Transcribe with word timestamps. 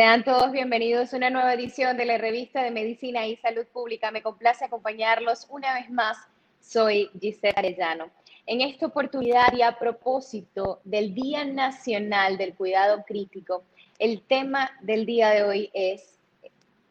Sean 0.00 0.24
todos 0.24 0.50
bienvenidos 0.50 1.12
a 1.12 1.18
una 1.18 1.28
nueva 1.28 1.52
edición 1.52 1.98
de 1.98 2.06
la 2.06 2.16
revista 2.16 2.62
de 2.62 2.70
Medicina 2.70 3.26
y 3.26 3.36
Salud 3.36 3.66
Pública. 3.66 4.10
Me 4.10 4.22
complace 4.22 4.64
acompañarlos 4.64 5.46
una 5.50 5.74
vez 5.74 5.90
más. 5.90 6.16
Soy 6.58 7.10
Gisela 7.20 7.52
Arellano. 7.58 8.10
En 8.46 8.62
esta 8.62 8.86
oportunidad 8.86 9.52
y 9.52 9.60
a 9.60 9.78
propósito 9.78 10.80
del 10.84 11.12
Día 11.14 11.44
Nacional 11.44 12.38
del 12.38 12.54
Cuidado 12.54 13.04
Crítico, 13.06 13.62
el 13.98 14.22
tema 14.22 14.70
del 14.80 15.04
día 15.04 15.28
de 15.32 15.42
hoy 15.42 15.70
es 15.74 16.18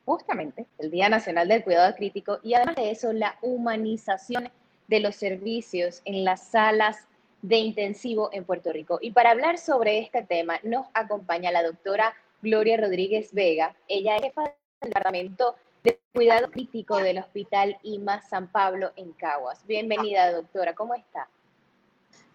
justamente 0.06 0.68
el 0.78 0.92
Día 0.92 1.10
Nacional 1.10 1.48
del 1.48 1.64
Cuidado 1.64 1.96
Crítico 1.96 2.38
y 2.44 2.54
además 2.54 2.76
de 2.76 2.92
eso 2.92 3.12
la 3.12 3.40
humanización 3.42 4.52
de 4.88 5.00
los 5.00 5.16
servicios 5.16 6.04
en 6.06 6.24
las 6.24 6.50
salas 6.50 7.08
de 7.42 7.58
intensivo 7.58 8.30
en 8.34 8.46
Puerto 8.46 8.72
Rico. 8.72 9.00
Y 9.02 9.14
para 9.14 9.32
hablar 9.32 9.58
sobre 9.58 9.98
este 9.98 10.22
tema 10.22 10.60
nos 10.62 10.86
acompaña 10.94 11.52
la 11.52 11.64
doctora 11.64 12.14
Gloria 12.42 12.78
Rodríguez 12.78 13.34
Vega. 13.34 13.76
Ella 13.90 14.16
es 14.16 14.24
jefa 14.24 14.44
del 14.44 14.54
Departamento 14.82 15.56
de 15.84 16.00
Cuidado 16.14 16.50
Crítico 16.50 16.98
del 16.98 17.18
Hospital 17.18 17.78
IMA 17.84 18.22
San 18.22 18.48
Pablo 18.48 18.92
en 18.96 19.12
Caguas. 19.12 19.66
Bienvenida, 19.68 20.32
doctora. 20.32 20.74
¿Cómo 20.74 20.94
está? 20.94 21.28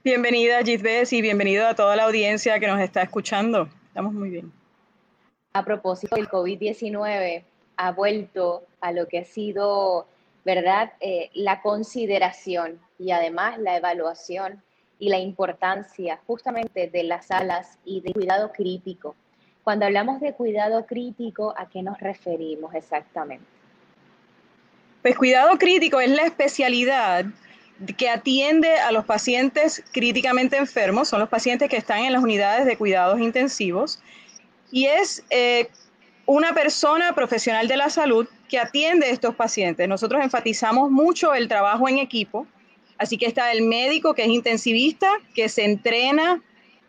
Bienvenida, 0.02 0.62
Gisbeth, 0.62 1.10
y 1.14 1.22
bienvenido 1.22 1.66
a 1.66 1.74
toda 1.74 1.96
la 1.96 2.04
audiencia 2.04 2.60
que 2.60 2.66
nos 2.66 2.80
está 2.80 3.00
escuchando. 3.00 3.66
Estamos 3.86 4.12
muy 4.12 4.28
bien. 4.28 4.52
A 5.54 5.64
propósito, 5.64 6.16
el 6.16 6.28
COVID-19 6.28 7.42
ha 7.78 7.92
vuelto 7.92 8.64
a 8.82 8.92
lo 8.92 9.08
que 9.08 9.20
ha 9.20 9.24
sido, 9.24 10.06
¿verdad?, 10.44 10.92
eh, 11.00 11.30
la 11.32 11.62
consideración 11.62 12.78
y 12.98 13.12
además 13.12 13.58
la 13.58 13.78
evaluación 13.78 14.62
y 14.98 15.08
la 15.08 15.18
importancia 15.18 16.20
justamente 16.26 16.90
de 16.90 17.04
las 17.04 17.26
salas 17.26 17.78
y 17.86 18.02
de 18.02 18.12
cuidado 18.12 18.52
crítico 18.52 19.16
cuando 19.64 19.86
hablamos 19.86 20.20
de 20.20 20.34
cuidado 20.34 20.84
crítico, 20.86 21.54
¿a 21.56 21.68
qué 21.68 21.82
nos 21.82 21.98
referimos 21.98 22.74
exactamente? 22.74 23.46
Pues 25.02 25.16
cuidado 25.16 25.58
crítico 25.58 26.00
es 26.00 26.10
la 26.10 26.22
especialidad 26.22 27.24
que 27.96 28.08
atiende 28.08 28.78
a 28.78 28.92
los 28.92 29.04
pacientes 29.04 29.82
críticamente 29.90 30.56
enfermos, 30.56 31.08
son 31.08 31.20
los 31.20 31.28
pacientes 31.28 31.68
que 31.68 31.76
están 31.76 32.00
en 32.00 32.12
las 32.12 32.22
unidades 32.22 32.66
de 32.66 32.76
cuidados 32.76 33.18
intensivos, 33.20 34.00
y 34.70 34.86
es 34.86 35.24
eh, 35.30 35.68
una 36.26 36.54
persona 36.54 37.14
profesional 37.14 37.66
de 37.66 37.76
la 37.76 37.90
salud 37.90 38.28
que 38.48 38.58
atiende 38.58 39.06
a 39.06 39.10
estos 39.10 39.34
pacientes. 39.34 39.88
Nosotros 39.88 40.22
enfatizamos 40.22 40.90
mucho 40.90 41.34
el 41.34 41.48
trabajo 41.48 41.88
en 41.88 41.98
equipo, 41.98 42.46
así 42.98 43.16
que 43.16 43.26
está 43.26 43.50
el 43.50 43.62
médico 43.62 44.14
que 44.14 44.22
es 44.22 44.28
intensivista, 44.28 45.08
que 45.34 45.48
se 45.48 45.64
entrena 45.64 46.42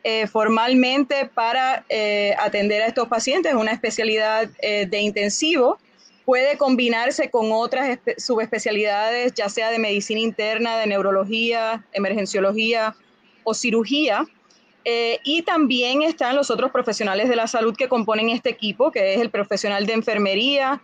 eh, 0.08 0.28
formalmente 0.28 1.25
para 1.34 1.84
eh, 1.89 2.36
atender 2.38 2.84
a 2.84 2.86
estos 2.86 3.08
pacientes, 3.08 3.56
una 3.56 3.72
especialidad 3.72 4.47
eh, 4.59 4.86
de 4.86 5.00
intensivo. 5.00 5.80
Puede 6.25 6.59
combinarse 6.59 7.31
con 7.31 7.52
otras 7.52 7.97
subespecialidades, 8.20 9.34
ya 9.34 9.50
sea 9.50 9.72
de 9.72 9.80
medicina 9.80 10.20
interna, 10.20 10.78
de 10.78 10.85
neurología, 10.85 11.84
emergenciología 11.91 12.96
o 13.44 13.56
cirugía. 13.56 14.28
y 15.24 15.41
también 15.41 16.03
están 16.03 16.35
los 16.35 16.52
otros 16.52 16.69
profesionales 16.69 17.28
de 17.28 17.35
la 17.35 17.47
salud 17.47 17.75
que 17.75 17.90
componen 17.90 18.29
este 18.29 18.52
equipo, 18.52 18.91
que 18.91 19.16
es 19.16 19.22
el 19.22 19.31
profesional 19.31 19.88
de 19.88 19.94
enfermería, 19.94 20.84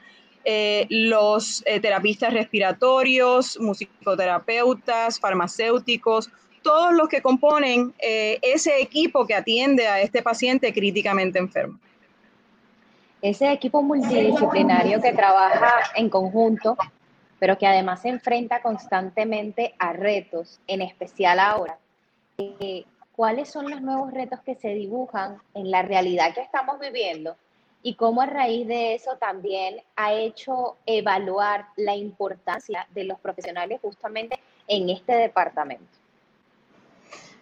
los 0.90 1.64
terapistas 1.64 2.34
respiratorios, 2.34 3.60
musicoterapeutas, 3.60 5.20
farmacéuticos, 5.20 6.32
todos 6.62 6.94
los 6.94 7.08
que 7.10 7.22
componen 7.22 7.94
eh, 8.00 8.40
ese 8.42 8.82
equipo 8.82 9.26
que 9.26 9.36
atiende 9.36 9.88
a 9.88 10.02
este 10.02 10.22
paciente 10.22 10.74
críticamente 10.74 11.40
enfermo. 11.40 11.80
Ese 13.22 13.52
equipo 13.52 13.84
multidisciplinario 13.84 15.00
que 15.00 15.14
trabaja 15.14 15.72
en 15.96 16.10
conjunto, 16.10 16.76
pero 17.40 17.58
que 17.58 17.68
además 17.68 18.02
se 18.02 18.10
enfrenta 18.10 18.62
constantemente 18.62 19.76
a 19.78 19.94
retos, 19.94 20.60
en 20.68 20.82
especial 20.82 21.40
ahora. 21.40 21.78
Eh, 22.38 22.86
¿Cuáles 23.16 23.50
son 23.50 23.70
los 23.70 23.82
nuevos 23.82 24.12
retos 24.12 24.40
que 24.40 24.56
se 24.56 24.70
dibujan 24.70 25.38
en 25.54 25.70
la 25.70 25.84
realidad 25.84 26.34
que 26.34 26.42
estamos 26.42 26.80
viviendo? 26.80 27.36
Y 27.84 27.96
cómo 27.96 28.22
a 28.22 28.26
raíz 28.26 28.68
de 28.68 28.96
eso 28.96 29.18
también 29.18 29.82
ha 29.96 30.14
hecho 30.14 30.78
evaluar 30.86 31.68
la 31.76 31.96
importancia 31.96 32.88
de 32.94 33.04
los 33.04 33.20
profesionales 33.20 33.80
justamente 33.82 34.40
en 34.68 34.90
este 34.90 35.14
departamento. 35.14 36.01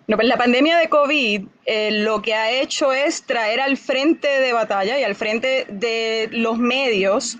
No, 0.09 0.16
pues 0.16 0.28
la 0.28 0.38
pandemia 0.38 0.75
de 0.80 0.90
COVID 0.90 1.44
eh, 1.68 1.92
lo 1.92 2.24
que 2.24 2.34
ha 2.34 2.50
hecho 2.50 2.92
es 2.92 3.22
traer 3.22 3.62
al 3.62 3.78
frente 3.78 4.28
de 4.28 4.53
batalla 4.53 5.00
y 5.00 5.03
al 5.03 5.14
frente 5.14 5.68
de 5.70 6.30
los 6.31 6.58
medios 6.58 7.38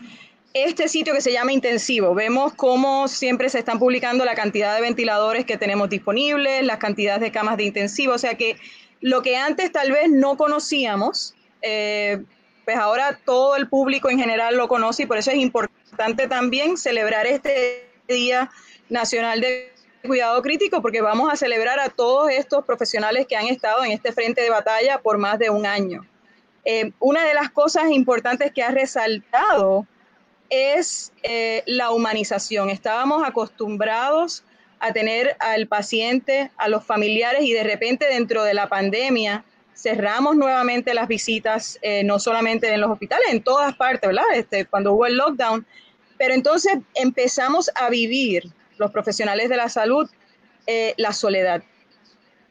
este 0.54 0.88
sitio 0.88 1.16
que 1.16 1.22
se 1.22 1.32
llama 1.32 1.52
intensivo. 1.52 2.14
Vemos 2.14 2.54
cómo 2.54 3.08
siempre 3.08 3.50
se 3.50 3.58
están 3.58 3.80
publicando 3.80 4.24
la 4.24 4.36
cantidad 4.36 4.76
de 4.76 4.82
ventiladores 4.82 5.46
que 5.46 5.58
tenemos 5.58 5.90
disponibles, 5.90 6.64
las 6.64 6.78
cantidades 6.78 7.22
de 7.22 7.32
camas 7.32 7.58
de 7.58 7.64
intensivo, 7.64 8.14
o 8.14 8.20
sea 8.20 8.36
que 8.36 8.56
lo 9.02 9.24
que 9.24 9.36
antes 9.36 9.72
tal 9.72 9.92
vez 9.92 10.08
no 10.08 10.38
conocíamos, 10.38 11.34
eh, 11.64 12.22
pues 12.66 12.78
ahora 12.78 13.20
todo 13.26 13.56
el 13.56 13.68
público 13.68 14.12
en 14.12 14.20
general 14.20 14.58
lo 14.58 14.68
conoce 14.68 15.04
y 15.04 15.06
por 15.08 15.18
eso 15.18 15.32
es 15.32 15.38
importante 15.38 16.28
también 16.28 16.78
celebrar 16.78 17.26
este 17.26 17.90
Día 18.08 18.52
Nacional 18.90 19.42
de 19.42 19.79
cuidado 20.02 20.42
crítico 20.42 20.82
porque 20.82 21.02
vamos 21.02 21.32
a 21.32 21.36
celebrar 21.36 21.80
a 21.80 21.90
todos 21.90 22.32
estos 22.32 22.66
profesionales 22.66 23.28
que 23.28 23.36
han 23.36 23.48
estado 23.48 23.84
en 23.84 23.92
este 23.92 24.12
frente 24.12 24.42
de 24.42 24.50
batalla 24.50 25.00
por 25.00 25.18
más 25.18 25.40
de 25.40 25.50
un 25.50 25.66
año. 25.66 26.06
Eh, 26.66 26.92
una 27.00 27.26
de 27.26 27.34
las 27.34 27.50
cosas 27.50 27.90
importantes 27.92 28.52
que 28.54 28.64
ha 28.64 28.72
resaltado 28.72 29.88
es 30.50 31.12
eh, 31.24 31.64
la 31.66 31.92
humanización. 31.92 32.70
Estábamos 32.70 33.24
acostumbrados 33.26 34.44
a 34.80 34.94
tener 34.94 35.36
al 35.40 35.68
paciente, 35.68 36.52
a 36.58 36.70
los 36.70 36.86
familiares 36.86 37.44
y 37.44 37.54
de 37.54 37.64
repente 37.64 38.06
dentro 38.08 38.44
de 38.44 38.54
la 38.54 38.68
pandemia 38.68 39.44
cerramos 39.76 40.36
nuevamente 40.36 40.94
las 40.94 41.08
visitas, 41.08 41.80
eh, 41.82 42.04
no 42.04 42.20
solamente 42.20 42.74
en 42.74 42.82
los 42.82 42.92
hospitales, 42.92 43.28
en 43.30 43.42
todas 43.42 43.76
partes, 43.76 44.08
¿verdad? 44.08 44.26
Este, 44.34 44.66
cuando 44.66 44.94
hubo 44.94 45.06
el 45.06 45.18
lockdown. 45.18 45.66
Pero 46.18 46.34
entonces 46.34 46.74
empezamos 46.96 47.72
a 47.76 47.90
vivir 47.90 48.52
los 48.80 48.92
profesionales 48.92 49.50
de 49.50 49.58
la 49.58 49.70
salud 49.70 50.10
eh, 50.72 50.94
la 50.98 51.14
soledad. 51.14 51.64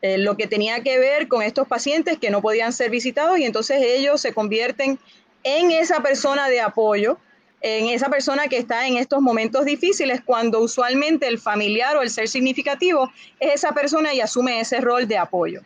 Eh, 0.03 0.19
lo 0.19 0.37
que 0.37 0.49
tenía 0.49 0.83
que 0.83 0.99
ver 0.99 1.29
con 1.29 1.41
estos 1.43 1.69
pacientes 1.69 2.19
que 2.19 2.31
no 2.31 2.43
podían 2.43 2.73
ser 2.73 2.91
visitados 2.91 3.39
y 3.39 3.45
entonces 3.45 3.79
ellos 3.81 4.21
se 4.21 4.33
convierten 4.33 4.99
en 5.45 5.71
esa 5.71 6.01
persona 6.01 6.49
de 6.49 6.61
apoyo, 6.61 7.19
en 7.61 7.87
esa 7.87 8.09
persona 8.09 8.49
que 8.49 8.59
está 8.59 8.89
en 8.89 8.97
estos 8.97 9.21
momentos 9.21 9.65
difíciles, 9.65 10.21
cuando 10.25 10.59
usualmente 10.61 11.29
el 11.29 11.39
familiar 11.39 11.97
o 11.97 12.03
el 12.03 12.11
ser 12.11 12.27
significativo 12.27 13.09
es 13.39 13.55
esa 13.55 13.73
persona 13.73 14.13
y 14.13 14.21
asume 14.21 14.59
ese 14.59 14.81
rol 14.81 15.07
de 15.07 15.19
apoyo. 15.19 15.63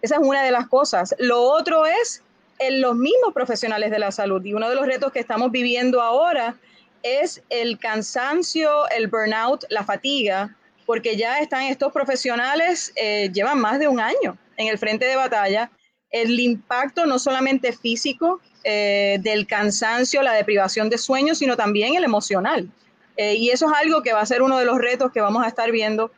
Esa 0.00 0.16
es 0.16 0.20
una 0.22 0.44
de 0.44 0.52
las 0.52 0.68
cosas. 0.68 1.16
Lo 1.18 1.42
otro 1.42 1.84
es 1.84 2.22
en 2.60 2.80
los 2.80 2.94
mismos 2.94 3.34
profesionales 3.34 3.90
de 3.90 3.98
la 3.98 4.12
salud 4.12 4.44
y 4.44 4.54
uno 4.54 4.68
de 4.68 4.76
los 4.76 4.86
retos 4.86 5.10
que 5.10 5.18
estamos 5.18 5.50
viviendo 5.50 6.00
ahora 6.00 6.56
es 7.02 7.42
el 7.48 7.78
cansancio, 7.78 8.88
el 8.90 9.08
burnout, 9.08 9.64
la 9.70 9.84
fatiga, 9.84 10.56
porque 10.88 11.16
ya 11.16 11.38
están 11.40 11.64
estos 11.64 11.92
profesionales, 11.92 12.92
eh, 12.96 13.30
llevan 13.32 13.60
más 13.60 13.78
de 13.78 13.88
un 13.88 14.00
año 14.00 14.38
en 14.56 14.68
el 14.68 14.78
frente 14.78 15.04
de 15.04 15.16
batalla. 15.16 15.70
El 16.10 16.40
impacto 16.40 17.04
no 17.04 17.18
solamente 17.18 17.72
físico 17.72 18.40
eh, 18.64 19.18
del 19.20 19.46
cansancio, 19.46 20.22
la 20.22 20.32
deprivación 20.32 20.88
de 20.88 20.96
sueño, 20.96 21.34
sino 21.34 21.56
también 21.56 21.94
el 21.94 22.04
emocional. 22.04 22.70
Eh, 23.18 23.34
y 23.34 23.50
eso 23.50 23.66
es 23.66 23.72
algo 23.78 24.02
que 24.02 24.14
va 24.14 24.22
a 24.22 24.26
ser 24.26 24.40
uno 24.40 24.58
de 24.58 24.64
los 24.64 24.78
retos 24.78 25.12
que 25.12 25.20
vamos 25.20 25.44
a 25.44 25.48
estar 25.48 25.70
viendo. 25.70 26.10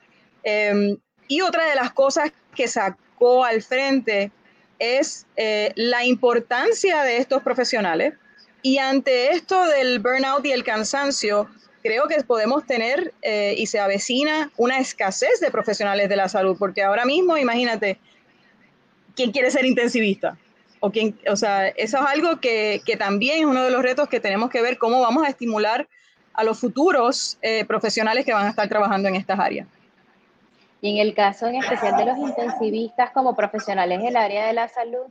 Em, 0.44 0.96
y 1.26 1.40
otra 1.40 1.64
de 1.68 1.74
las 1.74 1.92
cosas 1.92 2.30
que 2.54 2.68
sacó 2.68 3.44
al 3.44 3.62
frente 3.62 4.30
es 4.78 5.26
la 5.74 6.04
importancia 6.04 7.02
de 7.02 7.18
estos 7.18 7.42
profesionales, 7.42 8.14
y 8.62 8.78
ante 8.78 9.30
esto 9.32 9.66
del 9.66 9.98
burnout 9.98 10.44
y 10.44 10.52
el 10.52 10.64
cansancio, 10.64 11.48
creo 11.82 12.08
que 12.08 12.22
podemos 12.22 12.66
tener 12.66 13.14
eh, 13.22 13.54
y 13.56 13.66
se 13.66 13.80
avecina 13.80 14.50
una 14.56 14.78
escasez 14.78 15.40
de 15.40 15.50
profesionales 15.50 16.08
de 16.08 16.16
la 16.16 16.28
salud, 16.28 16.56
porque 16.58 16.82
ahora 16.82 17.04
mismo, 17.04 17.36
imagínate, 17.36 17.98
¿quién 19.16 19.32
quiere 19.32 19.50
ser 19.50 19.64
intensivista? 19.64 20.36
O, 20.80 20.90
quién, 20.90 21.18
o 21.28 21.36
sea, 21.36 21.68
eso 21.68 21.98
es 21.98 22.04
algo 22.06 22.40
que, 22.40 22.80
que, 22.86 22.96
también 22.96 23.40
es 23.40 23.44
uno 23.44 23.62
de 23.64 23.70
los 23.70 23.82
retos 23.82 24.08
que 24.08 24.20
tenemos 24.20 24.50
que 24.50 24.62
ver 24.62 24.78
cómo 24.78 25.00
vamos 25.00 25.24
a 25.24 25.28
estimular 25.28 25.86
a 26.32 26.44
los 26.44 26.58
futuros 26.58 27.38
eh, 27.42 27.64
profesionales 27.66 28.24
que 28.24 28.32
van 28.32 28.46
a 28.46 28.50
estar 28.50 28.68
trabajando 28.68 29.08
en 29.08 29.16
estas 29.16 29.38
áreas. 29.38 29.66
Y 30.80 30.92
en 30.92 31.06
el 31.06 31.14
caso 31.14 31.46
en 31.46 31.56
especial 31.56 31.96
de 31.96 32.06
los 32.06 32.18
intensivistas 32.18 33.10
como 33.10 33.36
profesionales 33.36 34.00
del 34.02 34.16
área 34.16 34.46
de 34.46 34.54
la 34.54 34.68
salud, 34.68 35.06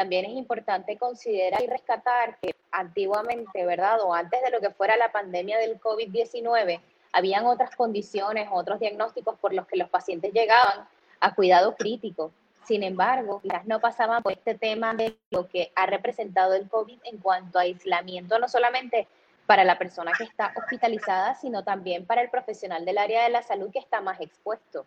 también 0.00 0.24
es 0.24 0.32
importante 0.32 0.96
considerar 0.96 1.62
y 1.62 1.66
rescatar 1.66 2.38
que 2.40 2.56
antiguamente, 2.70 3.66
¿verdad? 3.66 4.00
O 4.02 4.14
antes 4.14 4.40
de 4.42 4.50
lo 4.50 4.58
que 4.58 4.70
fuera 4.70 4.96
la 4.96 5.12
pandemia 5.12 5.58
del 5.58 5.78
COVID-19, 5.78 6.80
habían 7.12 7.44
otras 7.44 7.76
condiciones, 7.76 8.48
otros 8.50 8.80
diagnósticos 8.80 9.38
por 9.38 9.52
los 9.52 9.66
que 9.66 9.76
los 9.76 9.90
pacientes 9.90 10.32
llegaban 10.32 10.88
a 11.20 11.34
cuidado 11.34 11.76
crítico. 11.76 12.32
Sin 12.64 12.82
embargo, 12.82 13.42
quizás 13.42 13.66
no 13.66 13.78
pasaban 13.78 14.22
por 14.22 14.32
este 14.32 14.54
tema 14.54 14.94
de 14.94 15.18
lo 15.30 15.48
que 15.48 15.70
ha 15.74 15.84
representado 15.84 16.54
el 16.54 16.66
COVID 16.66 16.98
en 17.04 17.18
cuanto 17.18 17.58
a 17.58 17.62
aislamiento, 17.62 18.38
no 18.38 18.48
solamente 18.48 19.06
para 19.44 19.64
la 19.64 19.76
persona 19.76 20.12
que 20.16 20.24
está 20.24 20.54
hospitalizada, 20.56 21.34
sino 21.34 21.62
también 21.62 22.06
para 22.06 22.22
el 22.22 22.30
profesional 22.30 22.86
del 22.86 22.96
área 22.96 23.24
de 23.24 23.28
la 23.28 23.42
salud 23.42 23.70
que 23.70 23.80
está 23.80 24.00
más 24.00 24.18
expuesto. 24.22 24.86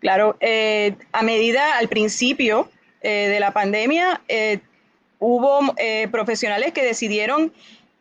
Claro, 0.00 0.36
eh, 0.40 0.96
a 1.12 1.22
medida 1.22 1.78
al 1.78 1.86
principio 1.86 2.68
eh, 3.02 3.28
de 3.28 3.40
la 3.40 3.52
pandemia, 3.52 4.20
eh, 4.28 4.60
hubo 5.18 5.74
profesionales 6.10 6.72
que 6.72 6.82
decidieron 6.82 7.52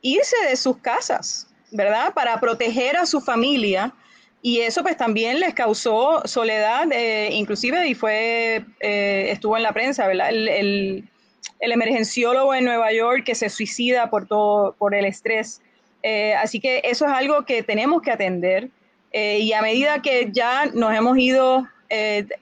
irse 0.01 0.35
de 0.49 0.55
sus 0.55 0.77
casas, 0.77 1.47
¿verdad? 1.71 2.13
Para 2.13 2.39
proteger 2.39 2.97
a 2.97 3.05
su 3.05 3.21
familia 3.21 3.93
y 4.41 4.61
eso 4.61 4.81
pues 4.81 4.97
también 4.97 5.39
les 5.39 5.53
causó 5.53 6.21
soledad, 6.25 6.91
eh, 6.91 7.29
inclusive, 7.31 7.87
y 7.87 7.93
fue, 7.93 8.65
eh, 8.79 9.27
estuvo 9.29 9.55
en 9.55 9.63
la 9.63 9.71
prensa, 9.71 10.07
¿verdad? 10.07 10.29
El, 10.29 11.07
emergenciólogo 11.59 12.55
en 12.55 12.65
Nueva 12.65 12.91
York 12.91 13.23
que 13.23 13.35
se 13.35 13.47
suicida 13.49 14.09
por 14.09 14.27
todo, 14.27 14.73
por 14.79 14.95
el 14.95 15.05
estrés. 15.05 15.61
Eh, 16.01 16.33
así 16.33 16.59
que 16.59 16.81
eso 16.83 17.05
es 17.05 17.11
algo 17.11 17.45
que 17.45 17.61
tenemos 17.61 18.01
que 18.01 18.11
atender. 18.11 18.69
y 19.13 19.51
a 19.53 19.61
medida 19.61 20.01
que 20.01 20.29
ya 20.31 20.67
nos 20.73 20.95
hemos 20.95 21.17
ido 21.17 21.67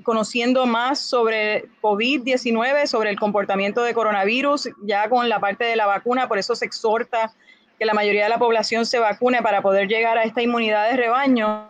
conociendo 0.04 0.66
más 0.68 1.00
sobre 1.00 1.66
COVID-19, 1.82 2.86
sobre 2.86 3.10
el 3.10 3.20
comportamiento 3.20 3.82
de 3.82 3.94
coronavirus, 3.94 4.70
ya 4.84 5.10
con 5.10 5.28
la 5.28 5.40
parte 5.40 5.66
de 5.66 5.76
la 5.76 5.88
vacuna, 5.88 6.28
por 6.28 6.38
eso 6.38 6.56
se 6.56 6.66
exhorta 6.66 7.34
que 7.80 7.86
la 7.86 7.94
mayoría 7.94 8.24
de 8.24 8.30
la 8.30 8.38
población 8.38 8.86
se 8.86 9.00
vacune 9.00 9.42
para 9.42 9.62
poder 9.62 9.88
llegar 9.88 10.18
a 10.18 10.24
esta 10.24 10.42
inmunidad 10.42 10.90
de 10.92 10.98
rebaño 10.98 11.70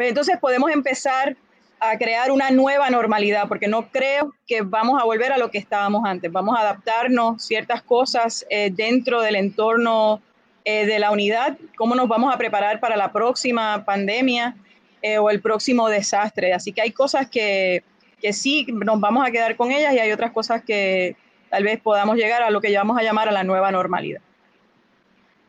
pues 0.00 0.08
entonces 0.08 0.38
podemos 0.40 0.70
empezar 0.70 1.36
a 1.78 1.98
crear 1.98 2.30
una 2.30 2.50
nueva 2.50 2.88
normalidad, 2.88 3.46
porque 3.48 3.68
no 3.68 3.90
creo 3.90 4.32
que 4.46 4.62
vamos 4.62 4.98
a 4.98 5.04
volver 5.04 5.30
a 5.30 5.36
lo 5.36 5.50
que 5.50 5.58
estábamos 5.58 6.06
antes. 6.06 6.32
Vamos 6.32 6.56
a 6.56 6.62
adaptarnos 6.62 7.44
ciertas 7.44 7.82
cosas 7.82 8.46
eh, 8.48 8.70
dentro 8.72 9.20
del 9.20 9.36
entorno 9.36 10.22
eh, 10.64 10.86
de 10.86 10.98
la 11.00 11.10
unidad, 11.10 11.58
cómo 11.76 11.94
nos 11.94 12.08
vamos 12.08 12.34
a 12.34 12.38
preparar 12.38 12.80
para 12.80 12.96
la 12.96 13.12
próxima 13.12 13.84
pandemia 13.84 14.56
eh, 15.02 15.18
o 15.18 15.30
el 15.30 15.40
próximo 15.40 15.88
desastre. 15.88 16.52
Así 16.52 16.72
que 16.72 16.82
hay 16.82 16.92
cosas 16.92 17.28
que, 17.28 17.82
que 18.20 18.32
sí 18.32 18.66
nos 18.68 19.00
vamos 19.00 19.26
a 19.26 19.30
quedar 19.30 19.56
con 19.56 19.70
ellas 19.70 19.92
y 19.94 19.98
hay 19.98 20.12
otras 20.12 20.32
cosas 20.32 20.62
que 20.62 21.16
tal 21.48 21.64
vez 21.64 21.80
podamos 21.80 22.16
llegar 22.16 22.42
a 22.42 22.50
lo 22.50 22.60
que 22.60 22.74
vamos 22.76 22.98
a 22.98 23.02
llamar 23.02 23.28
a 23.28 23.32
la 23.32 23.44
nueva 23.44 23.70
normalidad. 23.72 24.20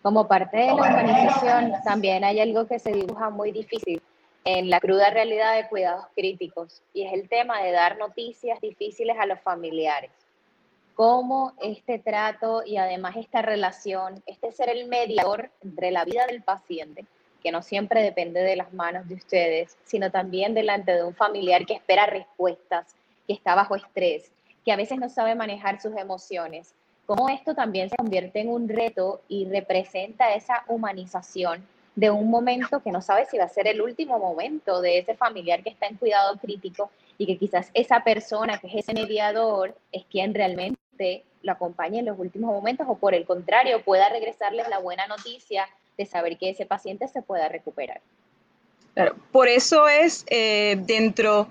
Como 0.01 0.27
parte 0.27 0.57
de 0.57 0.67
la 0.67 0.73
organización, 0.73 1.73
también 1.83 2.23
hay 2.23 2.39
algo 2.39 2.65
que 2.65 2.79
se 2.79 2.91
dibuja 2.91 3.29
muy 3.29 3.51
difícil 3.51 4.01
en 4.43 4.69
la 4.69 4.79
cruda 4.79 5.11
realidad 5.11 5.55
de 5.55 5.67
cuidados 5.67 6.05
críticos 6.15 6.81
y 6.93 7.05
es 7.05 7.13
el 7.13 7.29
tema 7.29 7.61
de 7.61 7.71
dar 7.71 7.97
noticias 7.97 8.59
difíciles 8.59 9.15
a 9.19 9.27
los 9.27 9.39
familiares. 9.41 10.09
Cómo 10.95 11.53
este 11.61 11.99
trato 11.99 12.63
y 12.65 12.77
además 12.77 13.15
esta 13.17 13.41
relación, 13.43 14.23
este 14.25 14.51
ser 14.51 14.69
el 14.69 14.87
mediador 14.87 15.51
entre 15.61 15.91
la 15.91 16.03
vida 16.03 16.25
del 16.25 16.41
paciente, 16.41 17.05
que 17.41 17.51
no 17.51 17.61
siempre 17.61 18.03
depende 18.03 18.41
de 18.41 18.55
las 18.55 18.73
manos 18.73 19.07
de 19.07 19.15
ustedes, 19.15 19.77
sino 19.83 20.11
también 20.11 20.53
delante 20.53 20.93
de 20.93 21.03
un 21.03 21.15
familiar 21.15 21.65
que 21.65 21.73
espera 21.73 22.05
respuestas, 22.05 22.95
que 23.27 23.33
está 23.33 23.55
bajo 23.55 23.75
estrés, 23.75 24.31
que 24.63 24.71
a 24.71 24.77
veces 24.77 24.99
no 24.99 25.09
sabe 25.09 25.35
manejar 25.35 25.81
sus 25.81 25.95
emociones. 25.95 26.73
Cómo 27.05 27.29
esto 27.29 27.55
también 27.55 27.89
se 27.89 27.95
convierte 27.95 28.41
en 28.41 28.49
un 28.49 28.69
reto 28.69 29.21
y 29.27 29.45
representa 29.49 30.33
esa 30.33 30.63
humanización 30.67 31.65
de 31.95 32.09
un 32.09 32.29
momento 32.29 32.81
que 32.81 32.91
no 32.91 33.01
sabe 33.01 33.25
si 33.25 33.37
va 33.37 33.45
a 33.45 33.49
ser 33.49 33.67
el 33.67 33.81
último 33.81 34.17
momento 34.17 34.81
de 34.81 34.99
ese 34.99 35.15
familiar 35.15 35.61
que 35.61 35.71
está 35.71 35.87
en 35.87 35.97
cuidado 35.97 36.37
crítico 36.37 36.89
y 37.17 37.25
que 37.25 37.37
quizás 37.37 37.69
esa 37.73 38.03
persona 38.03 38.57
que 38.59 38.67
es 38.67 38.75
ese 38.75 38.93
mediador 38.93 39.75
es 39.91 40.05
quien 40.05 40.33
realmente 40.33 41.23
lo 41.41 41.51
acompañe 41.51 41.99
en 41.99 42.05
los 42.05 42.17
últimos 42.17 42.51
momentos 42.51 42.87
o 42.89 42.95
por 42.95 43.13
el 43.13 43.25
contrario 43.25 43.83
pueda 43.83 44.09
regresarles 44.09 44.69
la 44.69 44.79
buena 44.79 45.07
noticia 45.07 45.67
de 45.97 46.05
saber 46.05 46.37
que 46.37 46.49
ese 46.49 46.65
paciente 46.65 47.07
se 47.07 47.21
pueda 47.21 47.47
recuperar. 47.49 48.01
por 49.31 49.47
eso 49.47 49.87
es 49.87 50.25
eh, 50.29 50.77
dentro 50.85 51.47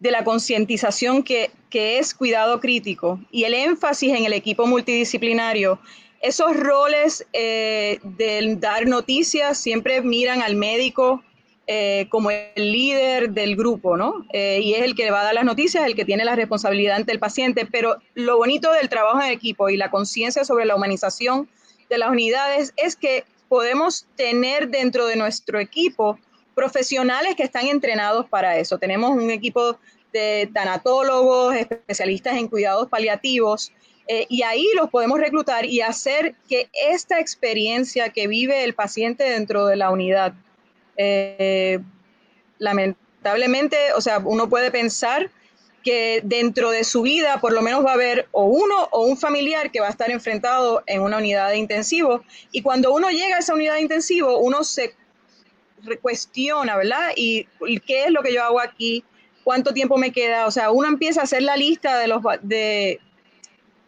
de 0.00 0.10
la 0.10 0.24
concientización 0.24 1.22
que, 1.22 1.50
que 1.70 1.98
es 1.98 2.12
cuidado 2.12 2.60
crítico 2.60 3.20
y 3.30 3.44
el 3.44 3.54
énfasis 3.54 4.14
en 4.14 4.24
el 4.24 4.32
equipo 4.32 4.66
multidisciplinario 4.66 5.78
esos 6.22 6.56
roles 6.56 7.26
eh, 7.32 7.98
de 8.02 8.56
dar 8.56 8.86
noticias 8.86 9.58
siempre 9.58 10.00
miran 10.02 10.40
al 10.40 10.54
médico 10.54 11.22
eh, 11.66 12.06
como 12.10 12.30
el 12.30 12.72
líder 12.72 13.30
del 13.30 13.56
grupo, 13.56 13.96
¿no? 13.96 14.24
Eh, 14.32 14.60
y 14.62 14.74
es 14.74 14.82
el 14.82 14.94
que 14.94 15.10
va 15.10 15.20
a 15.20 15.24
dar 15.24 15.34
las 15.34 15.44
noticias, 15.44 15.84
el 15.84 15.96
que 15.96 16.04
tiene 16.04 16.24
la 16.24 16.36
responsabilidad 16.36 16.96
ante 16.96 17.10
el 17.10 17.18
paciente. 17.18 17.66
Pero 17.66 17.96
lo 18.14 18.36
bonito 18.36 18.72
del 18.72 18.88
trabajo 18.88 19.20
en 19.20 19.30
equipo 19.30 19.68
y 19.68 19.76
la 19.76 19.90
conciencia 19.90 20.44
sobre 20.44 20.64
la 20.64 20.76
humanización 20.76 21.48
de 21.90 21.98
las 21.98 22.10
unidades 22.10 22.72
es 22.76 22.94
que 22.94 23.24
podemos 23.52 24.06
tener 24.16 24.70
dentro 24.70 25.04
de 25.04 25.14
nuestro 25.14 25.60
equipo 25.60 26.18
profesionales 26.54 27.34
que 27.36 27.42
están 27.42 27.66
entrenados 27.66 28.26
para 28.26 28.56
eso. 28.56 28.78
Tenemos 28.78 29.10
un 29.10 29.30
equipo 29.30 29.76
de 30.10 30.48
tanatólogos, 30.54 31.54
especialistas 31.56 32.38
en 32.38 32.48
cuidados 32.48 32.88
paliativos, 32.88 33.70
eh, 34.08 34.24
y 34.30 34.40
ahí 34.42 34.66
los 34.74 34.88
podemos 34.88 35.20
reclutar 35.20 35.66
y 35.66 35.82
hacer 35.82 36.34
que 36.48 36.70
esta 36.72 37.20
experiencia 37.20 38.08
que 38.08 38.26
vive 38.26 38.64
el 38.64 38.72
paciente 38.72 39.24
dentro 39.24 39.66
de 39.66 39.76
la 39.76 39.90
unidad, 39.90 40.32
eh, 40.96 41.78
lamentablemente, 42.56 43.76
o 43.94 44.00
sea, 44.00 44.20
uno 44.24 44.48
puede 44.48 44.70
pensar 44.70 45.30
que 45.82 46.20
dentro 46.24 46.70
de 46.70 46.84
su 46.84 47.02
vida 47.02 47.40
por 47.40 47.52
lo 47.52 47.62
menos 47.62 47.84
va 47.84 47.90
a 47.90 47.94
haber 47.94 48.28
o 48.32 48.44
uno 48.44 48.88
o 48.90 49.06
un 49.06 49.16
familiar 49.16 49.70
que 49.70 49.80
va 49.80 49.88
a 49.88 49.90
estar 49.90 50.10
enfrentado 50.10 50.82
en 50.86 51.02
una 51.02 51.18
unidad 51.18 51.50
de 51.50 51.58
intensivo 51.58 52.22
y 52.50 52.62
cuando 52.62 52.92
uno 52.92 53.10
llega 53.10 53.36
a 53.36 53.38
esa 53.40 53.54
unidad 53.54 53.74
de 53.74 53.82
intensivo 53.82 54.38
uno 54.38 54.64
se 54.64 54.94
cuestiona, 56.00 56.76
¿verdad? 56.76 57.10
¿Y 57.16 57.46
qué 57.86 58.04
es 58.04 58.10
lo 58.10 58.22
que 58.22 58.32
yo 58.32 58.42
hago 58.44 58.60
aquí? 58.60 59.04
¿Cuánto 59.42 59.74
tiempo 59.74 59.96
me 59.96 60.12
queda? 60.12 60.46
O 60.46 60.50
sea, 60.52 60.70
uno 60.70 60.86
empieza 60.86 61.20
a 61.20 61.24
hacer 61.24 61.42
la 61.42 61.56
lista 61.56 61.98
de 61.98 62.06
los 62.06 62.22
de 62.42 63.00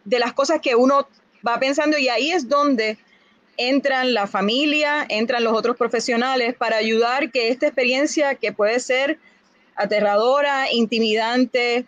de 0.04 0.18
las 0.18 0.32
cosas 0.32 0.60
que 0.60 0.74
uno 0.74 1.08
va 1.46 1.58
pensando 1.58 1.98
y 1.98 2.08
ahí 2.08 2.30
es 2.30 2.48
donde 2.48 2.98
entran 3.56 4.14
la 4.14 4.26
familia, 4.26 5.06
entran 5.08 5.44
los 5.44 5.54
otros 5.54 5.76
profesionales 5.76 6.54
para 6.54 6.76
ayudar 6.76 7.30
que 7.30 7.48
esta 7.48 7.66
experiencia 7.66 8.34
que 8.34 8.52
puede 8.52 8.80
ser 8.80 9.18
aterradora, 9.76 10.70
intimidante, 10.72 11.86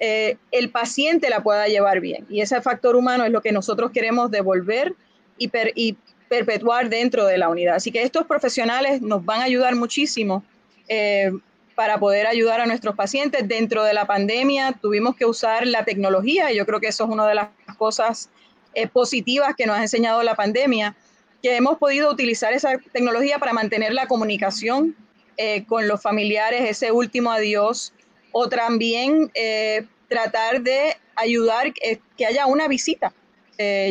eh, 0.00 0.36
el 0.52 0.70
paciente 0.70 1.28
la 1.28 1.42
pueda 1.42 1.66
llevar 1.66 2.00
bien. 2.00 2.26
Y 2.28 2.40
ese 2.40 2.60
factor 2.60 2.94
humano 2.94 3.24
es 3.24 3.32
lo 3.32 3.40
que 3.40 3.52
nosotros 3.52 3.90
queremos 3.90 4.30
devolver 4.30 4.94
y, 5.38 5.96
perpetuar 6.28 6.90
dentro 6.90 7.24
de 7.24 7.38
la 7.38 7.48
unidad. 7.48 7.76
Así 7.76 7.90
que 7.90 8.02
estos 8.02 8.26
profesionales 8.26 9.00
nos 9.00 9.24
van 9.24 9.40
a 9.40 9.44
ayudar 9.44 9.74
muchísimo 9.74 10.44
eh, 10.86 11.32
para 11.74 11.98
poder 11.98 12.26
ayudar 12.26 12.60
a 12.60 12.66
nuestros 12.66 12.94
pacientes. 12.94 13.48
Dentro 13.48 13.82
de 13.82 13.94
la 13.94 14.04
pandemia 14.04 14.74
tuvimos 14.78 15.16
que 15.16 15.24
usar 15.24 15.66
la 15.66 15.86
tecnología 15.86 16.52
y 16.52 16.56
yo 16.56 16.66
creo 16.66 16.80
que 16.80 16.88
eso 16.88 17.04
es 17.04 17.10
una 17.10 17.26
de 17.26 17.34
las 17.34 17.48
cosas 17.78 18.28
eh, 18.74 18.86
positivas 18.88 19.54
que 19.56 19.64
nos 19.64 19.78
ha 19.78 19.80
enseñado 19.80 20.22
la 20.22 20.34
pandemia, 20.34 20.94
que 21.42 21.56
hemos 21.56 21.78
podido 21.78 22.10
utilizar 22.10 22.52
esa 22.52 22.76
tecnología 22.92 23.38
para 23.38 23.54
mantener 23.54 23.94
la 23.94 24.06
comunicación 24.06 24.94
eh, 25.38 25.64
con 25.64 25.88
los 25.88 26.02
familiares, 26.02 26.68
ese 26.68 26.92
último 26.92 27.32
adiós, 27.32 27.94
o 28.32 28.48
también 28.48 29.30
eh, 29.34 29.86
tratar 30.08 30.60
de 30.60 30.96
ayudar 31.16 31.72
que 31.72 32.26
haya 32.26 32.46
una 32.46 32.68
visita, 32.68 33.12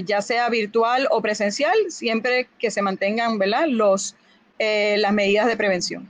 ya 0.05 0.21
sea 0.21 0.47
virtual 0.49 1.07
o 1.11 1.21
presencial, 1.21 1.75
siempre 1.89 2.47
que 2.57 2.71
se 2.71 2.81
mantengan 2.81 3.37
Los, 3.67 4.15
las 4.59 5.11
medidas 5.11 5.47
de 5.47 5.57
prevención. 5.57 6.09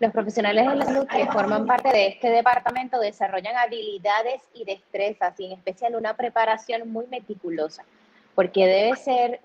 Los 0.00 0.12
profesionales 0.12 0.64
de 0.64 0.76
la 0.76 0.84
salud 0.84 1.06
que 1.08 1.26
forman 1.26 1.66
parte 1.66 1.88
de 1.88 2.06
este 2.06 2.30
departamento 2.30 3.00
desarrollan 3.00 3.56
habilidades 3.56 4.42
y 4.54 4.64
destrezas 4.64 5.38
y 5.40 5.46
en 5.46 5.52
especial 5.52 5.96
una 5.96 6.14
preparación 6.14 6.88
muy 6.88 7.06
meticulosa, 7.08 7.84
porque 8.38 8.68
debe 8.68 8.94
ser 8.94 9.40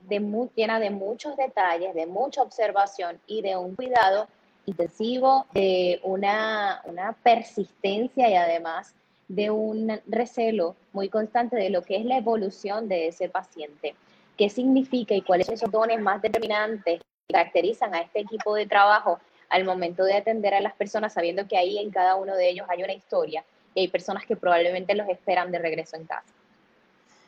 llena 0.56 0.80
de 0.80 0.92
muchos 0.92 1.36
detalles, 1.36 1.96
de 1.96 2.06
mucha 2.06 2.44
observación 2.44 3.20
y 3.26 3.42
de 3.42 3.58
un 3.58 3.76
cuidado 3.76 4.28
intensivo, 4.68 5.48
de 5.52 6.00
una, 6.04 6.80
una 6.86 7.14
persistencia 7.24 8.30
y 8.30 8.36
además 8.36 8.94
de 9.28 9.50
un 9.50 10.00
recelo 10.06 10.76
muy 10.92 11.10
constante 11.10 11.56
de 11.56 11.72
lo 11.72 11.82
que 11.82 11.96
es 11.96 12.06
la 12.06 12.18
evolución 12.18 12.88
de 12.88 13.08
ese 13.08 13.30
paciente. 13.30 13.96
¿Qué 14.38 14.52
significa 14.52 15.16
y 15.16 15.24
cuáles 15.24 15.48
son 15.48 15.56
esos 15.56 15.72
dones 15.72 16.00
más 16.00 16.22
determinantes 16.22 17.00
que 17.00 17.34
caracterizan 17.34 17.96
a 17.96 18.02
este 18.02 18.20
equipo 18.20 18.54
de 18.54 18.68
trabajo 18.68 19.20
al 19.50 19.66
momento 19.66 20.04
de 20.04 20.14
atender 20.14 20.54
a 20.54 20.62
las 20.62 20.76
personas, 20.76 21.14
sabiendo 21.14 21.48
que 21.48 21.58
ahí 21.58 21.80
en 21.80 21.90
cada 21.90 22.14
uno 22.14 22.36
de 22.36 22.48
ellos 22.48 22.68
hay 22.70 22.84
una 22.84 22.94
historia 22.94 23.44
y 23.74 23.80
hay 23.80 23.88
personas 23.88 24.24
que 24.28 24.36
probablemente 24.36 24.94
los 24.94 25.10
esperan 25.10 25.52
de 25.52 25.58
regreso 25.58 25.96
en 25.96 26.06
casa? 26.06 26.43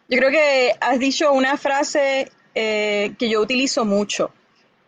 Yo 0.07 0.19
creo 0.19 0.29
que 0.29 0.75
has 0.81 0.99
dicho 0.99 1.33
una 1.33 1.57
frase 1.57 2.31
eh, 2.53 3.15
que 3.17 3.27
yo 3.27 3.41
utilizo 3.41 3.85
mucho 3.85 4.31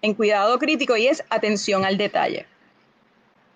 en 0.03 0.13
cuidado 0.13 0.59
crítico 0.59 0.95
y 0.95 1.07
es 1.07 1.23
atención 1.29 1.85
al 1.85 1.97
detalle. 1.97 2.45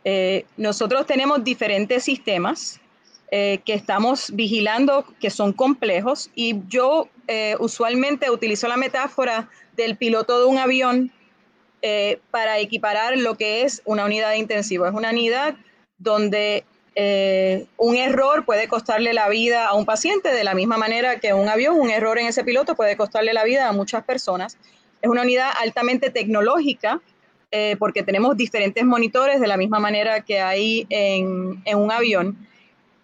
Eh, 0.03 0.45
nosotros 0.57 1.05
tenemos 1.05 1.43
diferentes 1.43 2.03
sistemas 2.03 2.79
eh, 3.29 3.59
que 3.63 3.75
estamos 3.75 4.31
vigilando 4.35 5.05
que 5.19 5.29
son 5.29 5.53
complejos 5.53 6.31
y 6.33 6.55
yo 6.67 7.07
usualmente 7.59 8.29
utilizo 8.29 8.67
la 8.67 8.75
metáfora 8.75 9.49
del 9.77 9.95
piloto 9.95 10.37
de 10.39 10.45
un 10.47 10.57
avión 10.57 11.13
para 12.29 12.59
equiparar 12.59 13.17
lo 13.17 13.35
que 13.35 13.61
es 13.61 13.81
una 13.85 14.03
unidad 14.03 14.31
de 14.31 14.37
intensivo. 14.37 14.85
Es 14.85 14.93
una 14.93 15.11
unidad 15.11 15.55
donde 15.97 16.65
eh, 16.93 17.67
un 17.77 17.95
error 17.95 18.43
puede 18.45 18.67
costarle 18.67 19.13
la 19.13 19.29
vida 19.29 19.67
a 19.67 19.75
un 19.75 19.85
paciente 19.85 20.33
de 20.33 20.43
la 20.43 20.53
misma 20.53 20.77
manera 20.77 21.19
que 21.19 21.33
un 21.33 21.47
avión, 21.47 21.79
un 21.79 21.89
error 21.89 22.19
en 22.19 22.27
ese 22.27 22.43
piloto 22.43 22.75
puede 22.75 22.97
costarle 22.97 23.33
la 23.33 23.43
vida 23.43 23.67
a 23.67 23.71
muchas 23.71 24.03
personas. 24.03 24.57
Es 25.01 25.09
una 25.09 25.21
unidad 25.21 25.51
altamente 25.61 26.09
tecnológica 26.09 27.01
eh, 27.51 27.75
porque 27.79 28.03
tenemos 28.03 28.35
diferentes 28.35 28.83
monitores 28.83 29.39
de 29.39 29.47
la 29.47 29.57
misma 29.57 29.79
manera 29.79 30.21
que 30.21 30.41
hay 30.41 30.85
en, 30.89 31.61
un 31.73 31.91
avión. 31.91 32.37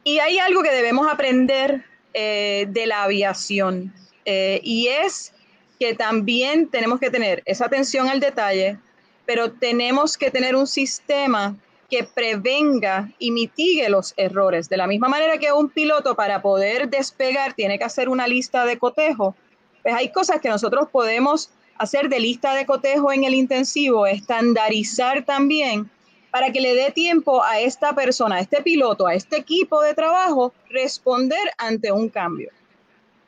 Y 0.04 0.20
hay 0.20 0.40
algo 0.40 0.64
que 0.64 0.72
debemos 0.72 1.08
aprender 1.12 1.84
eh, 2.14 2.68
de 2.70 2.88
la 2.88 3.04
aviación 3.04 3.94
y 4.30 4.90
es 4.90 5.34
que 5.80 5.94
también 5.94 6.68
tenemos 6.68 7.00
que 7.00 7.10
tener 7.10 7.42
esa 7.46 7.66
atención 7.66 8.10
al 8.10 8.20
detalle, 8.20 8.78
pero 9.26 9.54
tenemos 9.54 10.18
que 10.18 10.30
tener 10.30 10.54
un 10.58 10.68
sistema 10.68 11.56
que 11.90 12.04
prevenga 12.04 13.10
y 13.18 13.32
mitigue 13.32 13.90
los 13.90 14.14
errores. 14.18 14.70
De 14.70 14.78
la 14.78 14.88
misma 14.88 15.08
manera 15.08 15.38
que 15.38 15.52
un 15.52 15.70
piloto 15.70 16.16
para 16.16 16.42
poder 16.42 16.90
despegar 16.90 17.54
tiene 17.54 17.78
que 17.78 17.86
hacer 17.86 18.10
una 18.10 18.28
lista 18.28 18.66
de 18.66 18.78
cotejo, 18.78 19.36
pues 19.84 19.96
hay 19.96 20.12
cosas 20.12 20.42
que 20.42 20.50
nosotros 20.50 20.90
podemos 20.92 21.50
hacer 21.78 22.10
de 22.10 22.20
lista 22.20 22.54
de 22.56 22.66
cotejo 22.66 23.12
en 23.12 23.24
el 23.24 23.34
intensivo, 23.34 24.06
estandarizar 24.06 25.24
también 25.24 25.90
para 26.32 26.52
que 26.52 26.62
le 26.62 26.76
dé 26.76 26.92
tiempo 26.92 27.44
a 27.44 27.60
esta 27.60 27.96
persona, 27.96 28.36
a 28.36 28.40
este 28.42 28.62
piloto, 28.62 29.08
a 29.08 29.14
este 29.14 29.38
equipo 29.38 29.82
de 29.82 29.94
trabajo, 29.94 30.54
responder 30.70 31.40
ante 31.58 31.92
un 31.92 32.10
cambio. 32.10 32.52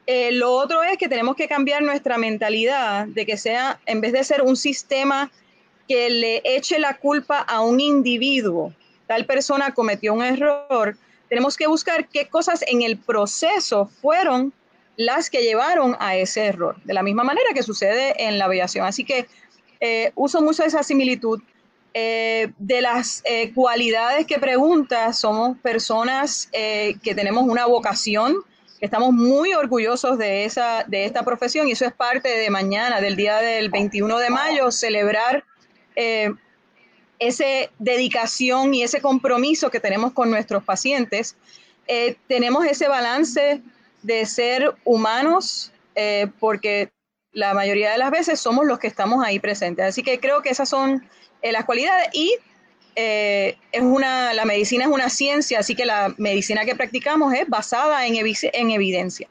Eh, 0.05 0.31
lo 0.31 0.51
otro 0.51 0.83
es 0.83 0.97
que 0.97 1.07
tenemos 1.07 1.35
que 1.35 1.47
cambiar 1.47 1.83
nuestra 1.83 2.17
mentalidad 2.17 3.07
de 3.07 3.25
que 3.25 3.37
sea, 3.37 3.79
en 3.85 4.01
vez 4.01 4.11
de 4.11 4.23
ser 4.23 4.41
un 4.41 4.57
sistema 4.57 5.31
que 5.89 6.10
le 6.12 6.41
eche 6.46 6.77
la 6.77 6.98
culpa 6.98 7.39
a 7.39 7.62
un 7.62 7.79
individuo, 7.79 8.72
tal 9.08 9.25
persona 9.25 9.74
cometió 9.74 10.13
un 10.13 10.24
error, 10.24 10.96
tenemos 11.27 11.58
que 11.58 11.65
buscar 11.65 12.08
qué 12.08 12.27
cosas 12.27 12.63
en 12.67 12.84
el 12.84 12.98
proceso 12.98 13.89
fueron 14.00 14.53
las 14.98 15.31
que 15.31 15.41
llevaron 15.41 15.96
a 16.00 16.15
ese 16.15 16.46
error, 16.46 16.75
de 16.84 16.93
la 16.93 17.01
misma 17.01 17.24
manera 17.24 17.50
que 17.55 17.63
sucede 17.63 18.24
en 18.24 18.38
la 18.38 18.46
aviación. 18.46 18.86
Así 18.86 19.03
que 19.03 19.27
eh, 19.79 20.12
uso 20.15 20.41
mucho 20.41 20.63
esa 20.63 20.84
similitud. 20.84 21.41
Eh, 21.96 22.51
de 22.60 22.81
las 22.81 23.24
eh, 23.25 23.51
cualidades 23.51 24.27
que 24.27 24.38
pregunta, 24.38 25.12
somos 25.12 25.58
personas 25.58 26.48
que 26.51 27.15
tenemos 27.15 27.46
una 27.48 27.65
vocación, 27.65 28.36
estamos 28.79 29.12
muy 29.12 29.55
orgullosos 29.55 30.19
de, 30.19 30.46
esa, 30.46 30.84
de 30.88 31.05
esta 31.05 31.24
profesión 31.24 31.67
y 31.67 31.72
eso 31.72 31.86
es 31.86 31.93
parte 31.93 32.29
de 32.29 32.50
mañana, 32.51 33.01
del 33.01 33.15
día 33.15 33.38
del 33.38 33.69
21 33.72 34.19
de 34.19 34.29
mayo, 34.29 34.69
celebrar 34.69 35.43
eh, 36.01 36.34
esa 37.20 37.44
dedicación 37.77 38.74
y 38.74 38.84
ese 38.84 39.01
compromiso 39.01 39.70
que 39.70 39.82
tenemos 39.82 40.13
con 40.13 40.32
nuestros 40.32 40.63
pacientes, 40.63 41.36
eh, 41.88 42.15
tenemos 42.29 42.65
ese 42.65 42.88
balance 42.88 43.62
de 44.01 44.25
ser 44.25 44.74
humanos, 44.86 45.74
eh, 45.96 46.27
porque 46.39 46.89
la 47.34 47.53
mayoría 47.53 47.91
de 47.91 47.98
las 47.98 48.12
veces 48.12 48.39
somos 48.39 48.65
los 48.65 48.79
que 48.79 48.88
estamos 48.88 49.25
ahí 49.25 49.41
presentes. 49.41 49.86
Así 49.86 50.01
que 50.01 50.22
creo 50.22 50.41
que 50.41 50.51
esas 50.51 50.70
son 50.70 51.06
las 51.44 51.65
cualidades 51.65 52.08
y 52.13 52.34
es 52.96 53.82
una, 53.82 54.34
la 54.34 54.46
medicina 54.46 54.86
es 54.86 54.89
una 54.89 55.10
ciencia, 55.10 55.60
así 55.60 55.75
que 55.75 55.86
la 55.86 56.13
medicina 56.18 56.65
que 56.65 56.75
practicamos 56.75 57.34
es 57.34 57.48
basada 57.48 58.06
en, 58.06 58.15
en 58.15 58.72
evidencia. 58.72 59.27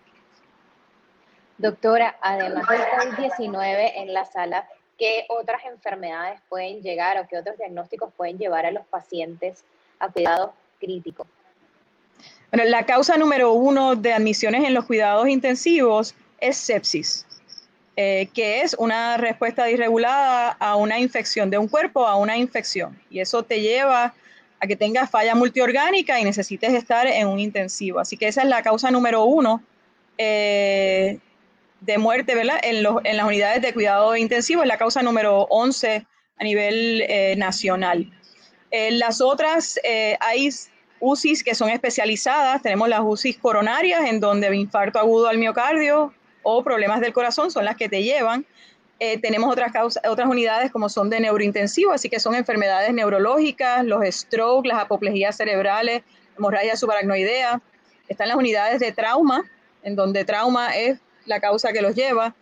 Doctora, 1.57 2.17
además 2.21 2.67
de 2.69 2.77
COVID-19 2.77 3.93
en 3.97 4.15
la 4.15 4.25
sala 4.27 4.67
qué 4.99 5.25
otras 5.29 5.65
enfermedades 5.65 6.41
pueden 6.49 6.83
llegar 6.83 7.19
o 7.19 7.27
qué 7.29 7.39
otros 7.39 7.57
diagnósticos 7.57 8.13
pueden 8.17 8.37
llevar 8.37 8.67
a 8.67 8.71
los 8.71 8.85
pacientes 8.87 9.65
a 9.99 10.09
cuidados 10.09 10.51
críticos. 10.81 11.27
Bueno, 12.51 12.69
la 12.69 12.85
causa 12.85 13.17
número 13.17 13.53
uno 13.53 13.95
de 13.95 14.13
admisiones 14.13 14.65
en 14.65 14.75
los 14.75 14.87
cuidados 14.87 15.29
intensivos 15.29 16.15
es 16.41 16.57
sepsis, 16.57 17.27
eh, 17.97 18.29
que 18.35 18.63
es 18.63 18.75
una 18.79 19.17
respuesta 19.19 19.65
disregulada 19.67 20.53
a 20.53 20.77
una 20.77 20.99
infección 20.99 21.51
de 21.51 21.59
un 21.59 21.69
cuerpo, 21.69 22.07
a 22.07 22.17
una 22.17 22.37
infección. 22.37 22.99
Y 23.11 23.21
eso 23.21 23.43
te 23.43 23.61
lleva 23.61 24.15
a 24.61 24.67
que 24.67 24.77
tengas 24.77 25.11
falla 25.11 25.35
multiorgánica 25.35 26.19
y 26.19 26.25
necesites 26.25 26.73
estar 26.73 27.07
en 27.07 27.29
un 27.29 27.39
intensivo. 27.39 28.01
Así 28.01 28.17
que 28.17 28.29
esa 28.29 28.43
es 28.43 28.49
la 28.49 28.63
causa 28.63 28.91
número 28.91 29.25
uno 29.25 29.63
eh, 30.17 31.19
de 31.81 31.99
muerte 31.99 32.35
¿verdad? 32.35 32.59
En, 32.63 32.85
en, 33.05 33.17
las 33.17 33.27
unidades 33.27 33.63
de 33.63 33.73
cuidado 33.73 34.17
intensivo, 34.17 34.63
es 34.63 34.69
la 34.69 34.79
causa 34.79 35.03
número 35.03 35.43
11 35.51 36.07
a 36.39 36.45
nivel 36.45 37.03
eh, 37.03 37.35
nacional. 37.37 38.11
En 38.71 38.99
las 38.99 39.21
otras 39.21 39.79
eh, 39.85 40.17
hay 40.21 40.51
UCIs 41.01 41.43
que 41.43 41.55
son 41.55 41.71
especializadas, 41.71 42.63
tenemos 42.63 42.89
las 42.89 43.01
UCIs 43.03 43.39
coronarias, 43.39 44.05
en 44.05 44.21
donde 44.21 44.55
infarto 44.55 44.99
agudo 44.99 45.29
al 45.29 45.39
miocardio 45.39 46.13
o 46.43 46.63
problemas 46.63 47.01
del 47.01 47.13
corazón 47.13 47.51
son 47.51 47.65
las 47.65 47.77
que 47.77 47.89
te 47.89 48.03
llevan. 48.03 48.45
Eh, 49.01 49.19
tenemos 49.21 49.51
otras, 49.51 49.73
causas, 49.73 50.03
otras 50.09 50.29
unidades 50.29 50.73
como 50.73 50.89
son 50.89 51.09
de 51.09 51.21
neurointensivo, 51.21 51.93
así 51.93 52.09
que 52.09 52.19
son 52.19 52.35
enfermedades 52.35 52.93
neurológicas, 52.93 53.85
los 53.85 54.05
strokes, 54.05 54.69
las 54.69 54.81
apoplejías 54.81 55.37
cerebrales, 55.37 56.03
hemorragia 56.37 56.77
subaracnoidea. 56.77 57.63
Están 58.09 58.29
las 58.29 58.37
unidades 58.37 58.81
de 58.81 58.91
trauma, 58.91 59.45
en 59.83 59.95
donde 59.95 60.25
trauma 60.25 60.77
es 60.77 60.99
la 61.29 61.41
causa 61.41 61.73
que 61.73 61.83
los 61.83 61.95
lleva. 61.95 62.35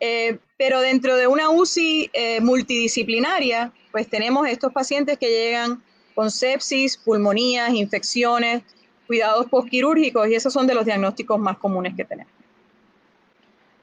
Eh, 0.00 0.38
pero 0.58 0.80
dentro 0.80 1.16
de 1.16 1.26
una 1.26 1.48
UCI 1.50 2.10
eh, 2.12 2.40
multidisciplinaria, 2.40 3.72
pues 3.92 4.08
tenemos 4.08 4.48
estos 4.48 4.72
pacientes 4.72 5.16
que 5.16 5.28
llegan 5.28 5.82
con 6.14 6.30
sepsis, 6.30 6.96
pulmonías, 6.96 7.70
infecciones, 7.70 8.62
cuidados 9.06 9.46
postquirúrgicos 9.46 10.28
y 10.28 10.34
esos 10.34 10.52
son 10.52 10.66
de 10.66 10.74
los 10.74 10.84
diagnósticos 10.84 11.38
más 11.38 11.58
comunes 11.58 11.94
que 11.96 12.04
tenemos. 12.04 12.32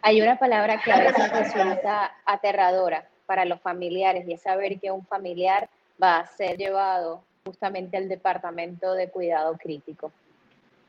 Hay 0.02 0.22
una 0.22 0.38
palabra 0.40 0.82
que 0.82 0.92
a 0.92 1.00
veces 1.00 1.32
resulta 1.32 2.14
aterradora 2.26 3.08
para 3.26 3.46
los 3.46 3.62
familiares 3.62 4.28
y 4.28 4.34
es 4.34 4.42
saber 4.42 4.80
que 4.80 4.92
un 4.92 5.06
familiar 5.06 5.70
va 6.02 6.20
a 6.20 6.28
ser 6.28 6.58
llevado 6.58 7.24
justamente 7.46 7.98
al 7.98 8.08
departamento 8.08 8.94
de 8.94 9.10
cuidado 9.10 9.58
crítico. 9.58 10.12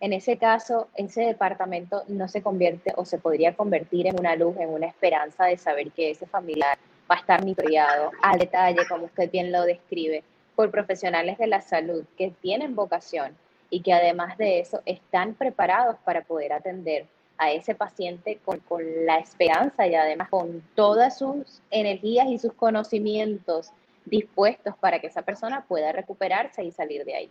En 0.01 0.15
ese 0.15 0.39
caso, 0.39 0.89
ese 0.95 1.23
departamento 1.23 2.05
no 2.09 2.27
se 2.27 2.43
convierte 2.43 2.95
o 2.97 3.05
se 3.05 3.19
podría 3.19 3.55
convertir 3.55 4.07
en 4.07 4.19
una 4.19 4.35
luz, 4.35 4.57
en 4.57 4.71
una 4.71 4.87
esperanza 4.87 5.45
de 5.45 5.59
saber 5.59 5.91
que 5.91 6.11
ese 6.11 6.27
familiar 6.27 6.79
va 7.11 7.17
a 7.17 7.21
estar 7.21 7.41
monitoreado 7.41 8.11
al 8.23 8.39
detalle, 8.39 8.81
como 8.89 9.05
usted 9.05 9.31
bien 9.31 9.53
lo 9.53 9.63
describe, 9.63 10.25
por 10.57 10.71
profesionales 10.71 11.37
de 11.37 11.49
la 11.49 11.61
salud 11.61 12.05
que 12.17 12.33
tienen 12.41 12.75
vocación 12.75 13.37
y 13.69 13.83
que 13.83 13.93
además 13.93 14.39
de 14.39 14.61
eso 14.61 14.81
están 14.87 15.35
preparados 15.35 15.97
para 16.03 16.23
poder 16.23 16.55
atender 16.55 17.05
a 17.37 17.51
ese 17.51 17.75
paciente 17.75 18.39
con, 18.43 18.59
con 18.61 18.83
la 19.05 19.19
esperanza 19.19 19.87
y 19.87 19.95
además 19.95 20.31
con 20.31 20.63
todas 20.75 21.19
sus 21.19 21.61
energías 21.71 22.27
y 22.29 22.39
sus 22.39 22.55
conocimientos 22.55 23.71
dispuestos 24.07 24.75
para 24.79 24.99
que 24.99 25.09
esa 25.09 25.23
persona 25.23 25.65
pueda 25.69 25.93
recuperarse 25.93 26.65
y 26.65 26.73
salir 26.73 27.05
de 27.05 27.15
ahí. 27.15 27.31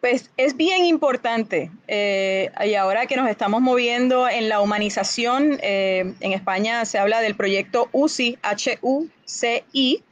Pues 0.00 0.30
es 0.38 0.56
bien 0.56 0.86
importante, 0.86 1.70
eh, 1.86 2.50
y 2.64 2.74
ahora 2.74 3.04
que 3.04 3.16
nos 3.16 3.28
estamos 3.28 3.60
moviendo 3.60 4.30
en 4.30 4.48
la 4.48 4.62
humanización, 4.62 5.58
eh, 5.62 6.14
en 6.20 6.32
España 6.32 6.86
se 6.86 6.98
habla 6.98 7.20
del 7.20 7.34
proyecto 7.34 7.90
UCI, 7.92 8.38
H-U-C-I, 8.40 10.02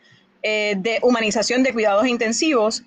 eh, 0.42 0.74
de 0.76 0.98
humanización 1.02 1.62
de 1.62 1.72
cuidados 1.72 2.06
intensivos. 2.06 2.82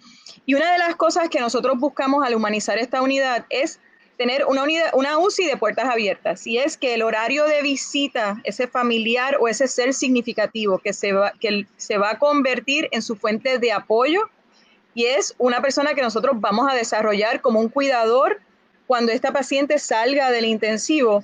Y 0.45 0.53
una 0.53 0.71
de 0.71 0.77
las 0.77 0.95
cosas 0.95 1.27
que 1.29 1.39
nosotros 1.39 1.79
buscamos 1.79 2.23
al 2.23 2.35
humanizar 2.35 2.77
esta 2.77 3.01
unidad 3.01 3.47
es 3.49 3.79
tener 4.17 4.45
una, 4.45 4.61
unidad, 4.61 4.91
una 4.93 5.17
UCI 5.17 5.47
de 5.47 5.57
puertas 5.57 5.89
abiertas. 5.89 6.45
Y 6.45 6.59
es 6.59 6.77
que 6.77 6.93
el 6.93 7.01
horario 7.01 7.45
de 7.45 7.63
visita, 7.63 8.39
ese 8.43 8.67
familiar 8.67 9.37
o 9.39 9.47
ese 9.47 9.67
ser 9.67 9.95
significativo 9.95 10.77
que 10.77 10.93
se 10.93 11.13
va, 11.13 11.33
que 11.39 11.65
se 11.77 11.97
va 11.97 12.11
a 12.11 12.19
convertir 12.19 12.89
en 12.91 13.01
su 13.01 13.15
fuente 13.15 13.57
de 13.57 13.71
apoyo 13.71 14.29
y 14.93 15.05
es 15.05 15.35
una 15.37 15.61
persona 15.61 15.93
que 15.93 16.01
nosotros 16.01 16.39
vamos 16.39 16.69
a 16.69 16.75
desarrollar 16.75 17.41
como 17.41 17.59
un 17.59 17.69
cuidador 17.69 18.41
cuando 18.87 19.11
esta 19.11 19.31
paciente 19.31 19.79
salga 19.79 20.31
del 20.31 20.45
intensivo. 20.45 21.23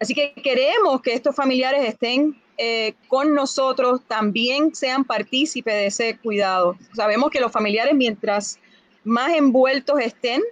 Así 0.00 0.14
que 0.14 0.32
queremos 0.42 1.02
que 1.02 1.12
estos 1.14 1.36
familiares 1.36 1.86
estén 1.86 2.40
eh, 2.56 2.94
con 3.08 3.34
nosotros, 3.34 4.02
también 4.06 4.74
sean 4.74 5.04
partícipes 5.04 5.72
de 5.72 5.86
ese 5.86 6.18
cuidado. 6.18 6.76
Sabemos 6.94 7.30
que 7.30 7.40
los 7.40 7.52
familiares, 7.52 7.94
mientras 7.94 8.58
más 9.04 9.32
envueltos 9.32 10.00
estén, 10.00 10.42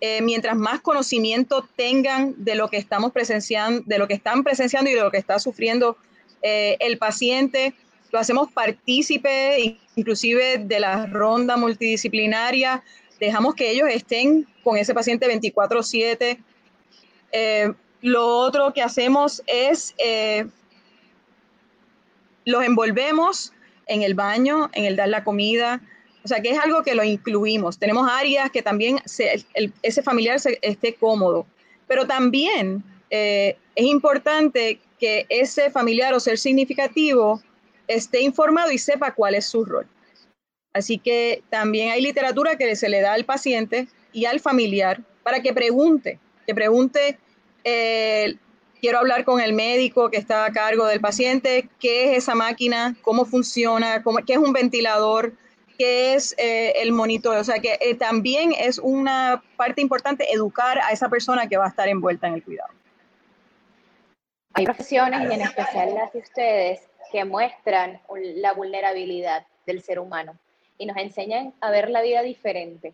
eh, 0.00 0.20
mientras 0.22 0.56
más 0.56 0.80
conocimiento 0.80 1.68
tengan 1.76 2.34
de 2.36 2.54
lo 2.54 2.68
que 2.68 2.76
estamos 2.76 3.12
presenciando, 3.12 3.82
de 3.86 3.98
lo 3.98 4.08
que 4.08 4.14
están 4.14 4.44
presenciando 4.44 4.90
y 4.90 4.94
de 4.94 5.00
lo 5.00 5.10
que 5.10 5.18
está 5.18 5.38
sufriendo 5.38 5.96
eh, 6.42 6.76
el 6.80 6.98
paciente, 6.98 7.74
lo 8.14 8.20
hacemos 8.20 8.52
partícipe 8.52 9.76
inclusive 9.96 10.58
de 10.58 10.78
la 10.78 11.06
ronda 11.06 11.56
multidisciplinaria, 11.56 12.80
dejamos 13.18 13.56
que 13.56 13.72
ellos 13.72 13.88
estén 13.90 14.46
con 14.62 14.76
ese 14.76 14.94
paciente 14.94 15.26
24/7. 15.26 16.38
Eh, 17.32 17.72
lo 18.02 18.24
otro 18.24 18.72
que 18.72 18.82
hacemos 18.82 19.42
es 19.48 19.96
eh, 19.98 20.46
los 22.44 22.62
envolvemos 22.62 23.52
en 23.88 24.02
el 24.02 24.14
baño, 24.14 24.70
en 24.74 24.84
el 24.84 24.94
dar 24.94 25.08
la 25.08 25.24
comida, 25.24 25.80
o 26.22 26.28
sea 26.28 26.40
que 26.40 26.50
es 26.50 26.58
algo 26.60 26.84
que 26.84 26.94
lo 26.94 27.02
incluimos. 27.02 27.80
Tenemos 27.80 28.08
áreas 28.08 28.48
que 28.52 28.62
también 28.62 29.00
ese 29.82 30.02
familiar 30.04 30.38
esté 30.62 30.94
cómodo, 30.94 31.46
pero 31.88 32.06
también 32.06 32.84
eh, 33.10 33.56
es 33.74 33.86
importante 33.86 34.78
que 35.00 35.26
ese 35.28 35.68
familiar 35.72 36.14
o 36.14 36.20
ser 36.20 36.38
significativo 36.38 37.42
esté 37.88 38.20
informado 38.20 38.70
y 38.70 38.78
sepa 38.78 39.12
cuál 39.12 39.34
es 39.34 39.46
su 39.46 39.64
rol. 39.64 39.86
Así 40.72 40.98
que 40.98 41.42
también 41.50 41.90
hay 41.90 42.02
literatura 42.02 42.56
que 42.56 42.74
se 42.76 42.88
le 42.88 43.00
da 43.00 43.12
al 43.12 43.24
paciente 43.24 43.88
y 44.12 44.24
al 44.24 44.40
familiar 44.40 45.00
para 45.22 45.40
que 45.40 45.52
pregunte, 45.52 46.18
que 46.46 46.54
pregunte, 46.54 47.18
eh, 47.64 48.36
quiero 48.80 48.98
hablar 48.98 49.24
con 49.24 49.40
el 49.40 49.54
médico 49.54 50.10
que 50.10 50.18
está 50.18 50.44
a 50.44 50.52
cargo 50.52 50.86
del 50.86 51.00
paciente, 51.00 51.68
qué 51.80 52.10
es 52.10 52.18
esa 52.18 52.34
máquina, 52.34 52.96
cómo 53.02 53.24
funciona, 53.24 54.02
qué 54.26 54.34
es 54.34 54.38
un 54.38 54.52
ventilador, 54.52 55.32
qué 55.78 56.14
es 56.14 56.34
eh, 56.38 56.74
el 56.82 56.92
monitor. 56.92 57.36
O 57.38 57.44
sea 57.44 57.60
que 57.60 57.78
eh, 57.80 57.94
también 57.94 58.52
es 58.52 58.78
una 58.78 59.42
parte 59.56 59.80
importante 59.80 60.30
educar 60.32 60.78
a 60.80 60.90
esa 60.90 61.08
persona 61.08 61.48
que 61.48 61.56
va 61.56 61.66
a 61.66 61.68
estar 61.68 61.88
envuelta 61.88 62.26
en 62.26 62.34
el 62.34 62.42
cuidado. 62.42 62.68
Hay 64.52 64.66
profesiones, 64.66 65.30
y 65.30 65.34
en 65.34 65.40
especial 65.40 65.94
las 65.94 66.12
de 66.12 66.18
ustedes, 66.20 66.80
que 67.14 67.24
muestran 67.24 68.00
la 68.10 68.54
vulnerabilidad 68.54 69.46
del 69.66 69.80
ser 69.82 70.00
humano 70.00 70.36
y 70.78 70.86
nos 70.86 70.96
enseñan 70.96 71.54
a 71.60 71.70
ver 71.70 71.88
la 71.88 72.02
vida 72.02 72.22
diferente. 72.22 72.92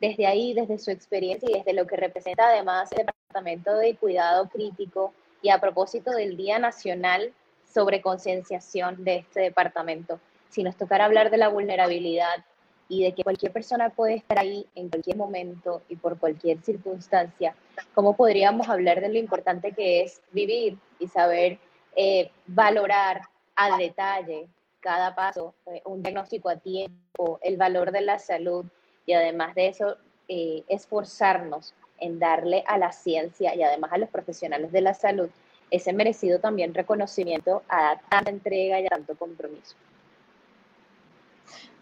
Desde 0.00 0.26
ahí, 0.26 0.54
desde 0.54 0.76
su 0.80 0.90
experiencia 0.90 1.48
y 1.48 1.52
desde 1.58 1.72
lo 1.72 1.86
que 1.86 1.94
representa 1.94 2.48
además 2.48 2.90
el 2.90 3.06
Departamento 3.06 3.76
de 3.76 3.94
Cuidado 3.94 4.48
Crítico 4.48 5.14
y 5.40 5.50
a 5.50 5.60
propósito 5.60 6.10
del 6.10 6.36
Día 6.36 6.58
Nacional 6.58 7.32
sobre 7.64 8.02
concienciación 8.02 9.04
de 9.04 9.18
este 9.18 9.38
departamento. 9.38 10.18
Si 10.48 10.64
nos 10.64 10.74
tocara 10.74 11.04
hablar 11.04 11.30
de 11.30 11.36
la 11.36 11.46
vulnerabilidad 11.46 12.44
y 12.88 13.04
de 13.04 13.12
que 13.12 13.22
cualquier 13.22 13.52
persona 13.52 13.90
puede 13.90 14.16
estar 14.16 14.40
ahí 14.40 14.66
en 14.74 14.88
cualquier 14.88 15.16
momento 15.16 15.82
y 15.88 15.94
por 15.94 16.18
cualquier 16.18 16.60
circunstancia, 16.60 17.54
¿cómo 17.94 18.16
podríamos 18.16 18.68
hablar 18.68 19.00
de 19.00 19.10
lo 19.10 19.18
importante 19.20 19.70
que 19.70 20.02
es 20.02 20.20
vivir 20.32 20.76
y 20.98 21.06
saber 21.06 21.60
eh, 21.94 22.32
valorar 22.46 23.29
a 23.60 23.76
detalle 23.76 24.48
cada 24.80 25.14
paso, 25.14 25.54
eh, 25.66 25.82
un 25.84 26.02
diagnóstico 26.02 26.48
a 26.48 26.56
tiempo, 26.56 27.38
el 27.42 27.58
valor 27.58 27.92
de 27.92 28.00
la 28.00 28.18
salud 28.18 28.64
y 29.04 29.12
además 29.12 29.54
de 29.54 29.68
eso, 29.68 29.96
eh, 30.28 30.64
esforzarnos 30.68 31.74
en 31.98 32.18
darle 32.18 32.64
a 32.66 32.78
la 32.78 32.92
ciencia 32.92 33.54
y 33.54 33.62
además 33.62 33.92
a 33.92 33.98
los 33.98 34.08
profesionales 34.08 34.72
de 34.72 34.80
la 34.80 34.94
salud 34.94 35.28
ese 35.70 35.92
merecido 35.92 36.40
también 36.40 36.74
reconocimiento 36.74 37.62
a 37.68 38.00
tanta 38.08 38.30
entrega 38.30 38.80
y 38.80 38.86
a 38.86 38.88
tanto 38.88 39.14
compromiso. 39.14 39.76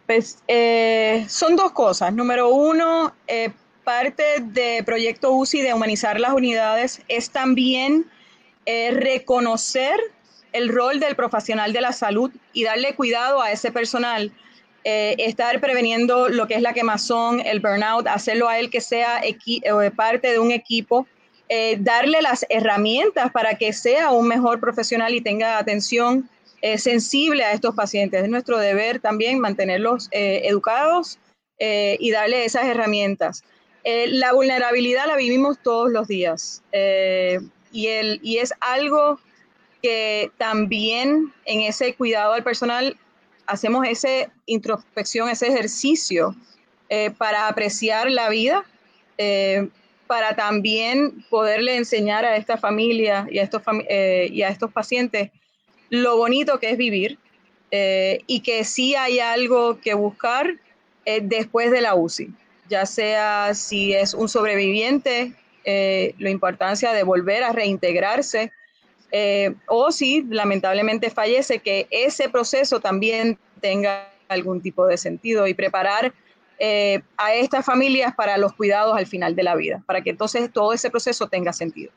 Pues 0.04 0.42
eh, 0.46 1.24
son 1.28 1.56
dos 1.56 1.72
cosas. 1.72 2.12
Número 2.12 2.50
uno, 2.50 3.14
parte 3.84 4.40
de 4.40 4.82
Proyecto 4.84 5.32
UCI 5.32 5.62
de 5.62 5.72
humanizar 5.72 6.20
las 6.20 6.32
unidades 6.32 7.00
es 7.08 7.30
también 7.30 8.10
reconocer 8.66 9.98
el 10.52 10.68
rol 10.68 11.00
del 11.00 11.16
profesional 11.16 11.72
de 11.72 11.80
la 11.80 11.92
salud 11.92 12.30
y 12.52 12.64
darle 12.64 12.94
cuidado 12.94 13.42
a 13.42 13.52
ese 13.52 13.70
personal, 13.70 14.32
eh, 14.84 15.16
estar 15.18 15.60
preveniendo 15.60 16.28
lo 16.28 16.46
que 16.46 16.54
es 16.54 16.62
la 16.62 16.72
quemazón, 16.72 17.40
el 17.40 17.60
burnout, 17.60 18.06
hacerlo 18.06 18.48
a 18.48 18.58
él 18.58 18.70
que 18.70 18.80
sea 18.80 19.20
eh, 19.22 19.90
parte 19.94 20.30
de 20.30 20.38
un 20.38 20.52
equipo, 20.52 21.06
eh, 21.48 21.76
darle 21.80 22.22
las 22.22 22.46
herramientas 22.48 23.30
para 23.32 23.54
que 23.54 23.72
sea 23.72 24.12
un 24.12 24.28
mejor 24.28 24.60
profesional 24.60 25.14
y 25.14 25.20
tenga 25.20 25.58
atención 25.58 26.28
sensible 26.76 27.44
a 27.44 27.52
estos 27.52 27.74
pacientes. 27.76 28.22
Es 28.22 28.28
nuestro 28.28 28.58
deber 28.58 28.98
también 28.98 29.38
mantenerlos 29.38 30.08
educados 30.10 31.20
y 31.60 32.10
darle 32.10 32.44
esas 32.44 32.64
herramientas. 32.64 33.44
la 33.84 34.32
vulnerabilidad 34.32 35.06
la 35.06 35.14
vivimos 35.14 35.58
todos 35.62 35.88
los 35.92 36.08
días 36.08 36.64
y, 36.72 37.86
el, 37.86 38.18
y 38.24 38.38
es 38.38 38.52
algo 38.58 39.20
que 39.82 40.30
también 40.38 41.32
en 41.44 41.62
ese 41.62 41.94
cuidado 41.94 42.32
al 42.32 42.42
personal 42.42 42.96
hacemos 43.46 43.86
esa 43.86 44.30
introspección, 44.46 45.28
ese 45.28 45.48
ejercicio 45.48 46.34
eh, 46.88 47.10
para 47.10 47.48
apreciar 47.48 48.10
la 48.10 48.28
vida, 48.28 48.64
eh, 49.16 49.68
para 50.06 50.36
también 50.36 51.24
poderle 51.28 51.76
enseñar 51.76 52.24
a 52.24 52.36
esta 52.36 52.56
familia 52.56 53.26
y 53.30 53.38
a 53.38 53.42
estos, 53.42 53.62
eh, 53.88 54.28
y 54.30 54.42
a 54.42 54.48
estos 54.48 54.72
pacientes 54.72 55.30
lo 55.90 56.16
bonito 56.16 56.58
que 56.58 56.70
es 56.70 56.78
vivir 56.78 57.18
y 57.70 58.40
que 58.40 58.64
sí 58.64 58.94
hay 58.94 59.20
algo 59.20 59.78
que 59.78 59.92
buscar 59.92 60.54
después 61.22 61.70
de 61.70 61.82
la 61.82 61.94
UCI, 61.94 62.32
ya 62.68 62.86
sea 62.86 63.52
si 63.52 63.92
es 63.92 64.14
un 64.14 64.26
sobreviviente, 64.26 65.34
la 65.66 66.30
importancia 66.30 66.92
de 66.92 67.02
volver 67.02 67.42
a 67.42 67.52
reintegrarse 67.52 68.52
eh, 69.10 69.54
o 69.66 69.90
si 69.90 70.22
lamentablemente 70.22 71.10
fallece, 71.10 71.60
que 71.60 71.86
ese 71.90 72.28
proceso 72.28 72.80
también 72.80 73.38
tenga 73.60 74.08
algún 74.28 74.60
tipo 74.60 74.86
de 74.86 74.98
sentido 74.98 75.46
y 75.46 75.54
preparar 75.54 76.12
eh, 76.58 77.02
a 77.16 77.34
estas 77.34 77.64
familias 77.64 78.14
para 78.14 78.36
los 78.36 78.52
cuidados 78.52 78.96
al 78.96 79.06
final 79.06 79.34
de 79.34 79.42
la 79.42 79.54
vida, 79.54 79.82
para 79.86 80.02
que 80.02 80.10
entonces 80.10 80.52
todo 80.52 80.72
ese 80.72 80.90
proceso 80.90 81.28
tenga 81.28 81.52
sentido. 81.52 81.92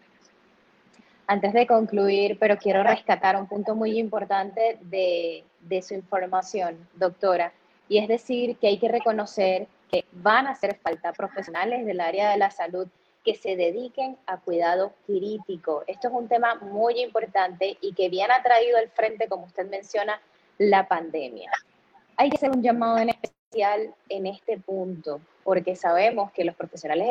Antes 1.28 1.54
de 1.54 1.66
concluir, 1.66 2.38
pero 2.40 2.58
quiero 2.58 2.84
rescatar 2.84 3.36
un 3.38 3.48
punto 3.48 3.76
muy 3.76 3.98
importante 3.98 4.78
de, 4.82 5.44
de 5.62 5.82
su 5.82 5.94
información, 5.94 6.78
doctora, 6.96 7.54
y 7.90 7.98
es 7.98 8.08
decir, 8.08 8.58
que 8.58 8.68
hay 8.68 8.78
que 8.78 8.88
reconocer 8.88 9.68
que 9.92 10.06
van 10.12 10.48
a 10.48 10.52
hacer 10.52 10.78
falta 10.82 11.12
profesionales 11.12 11.86
del 11.86 12.00
área 12.00 12.32
de 12.32 12.38
la 12.38 12.52
salud 12.52 12.88
que 13.24 13.36
se 13.36 13.56
dediquen 13.56 14.18
a 14.26 14.38
cuidado 14.38 14.94
crítico. 15.06 15.84
Esto 15.88 16.08
es 16.08 16.14
un 16.14 16.28
tema 16.28 16.56
muy 16.56 17.00
importante 17.02 17.78
y 17.82 17.94
que 17.94 18.10
bien 18.10 18.32
ha 18.32 18.42
traído 18.42 18.78
al 18.78 18.90
frente, 18.90 19.28
como 19.28 19.46
usted 19.46 19.70
menciona, 19.70 20.20
la 20.58 20.88
pandemia. 20.88 21.52
Hay 22.18 22.30
que 22.30 22.38
hacer 22.38 22.52
un 22.52 22.62
llamado 22.62 22.98
en 22.98 23.10
especial 23.10 23.94
en 24.10 24.28
este 24.28 24.58
punto, 24.60 25.22
porque 25.44 25.76
sabemos 25.76 26.32
que 26.32 26.44
los 26.44 26.56
profesionales 26.56 27.08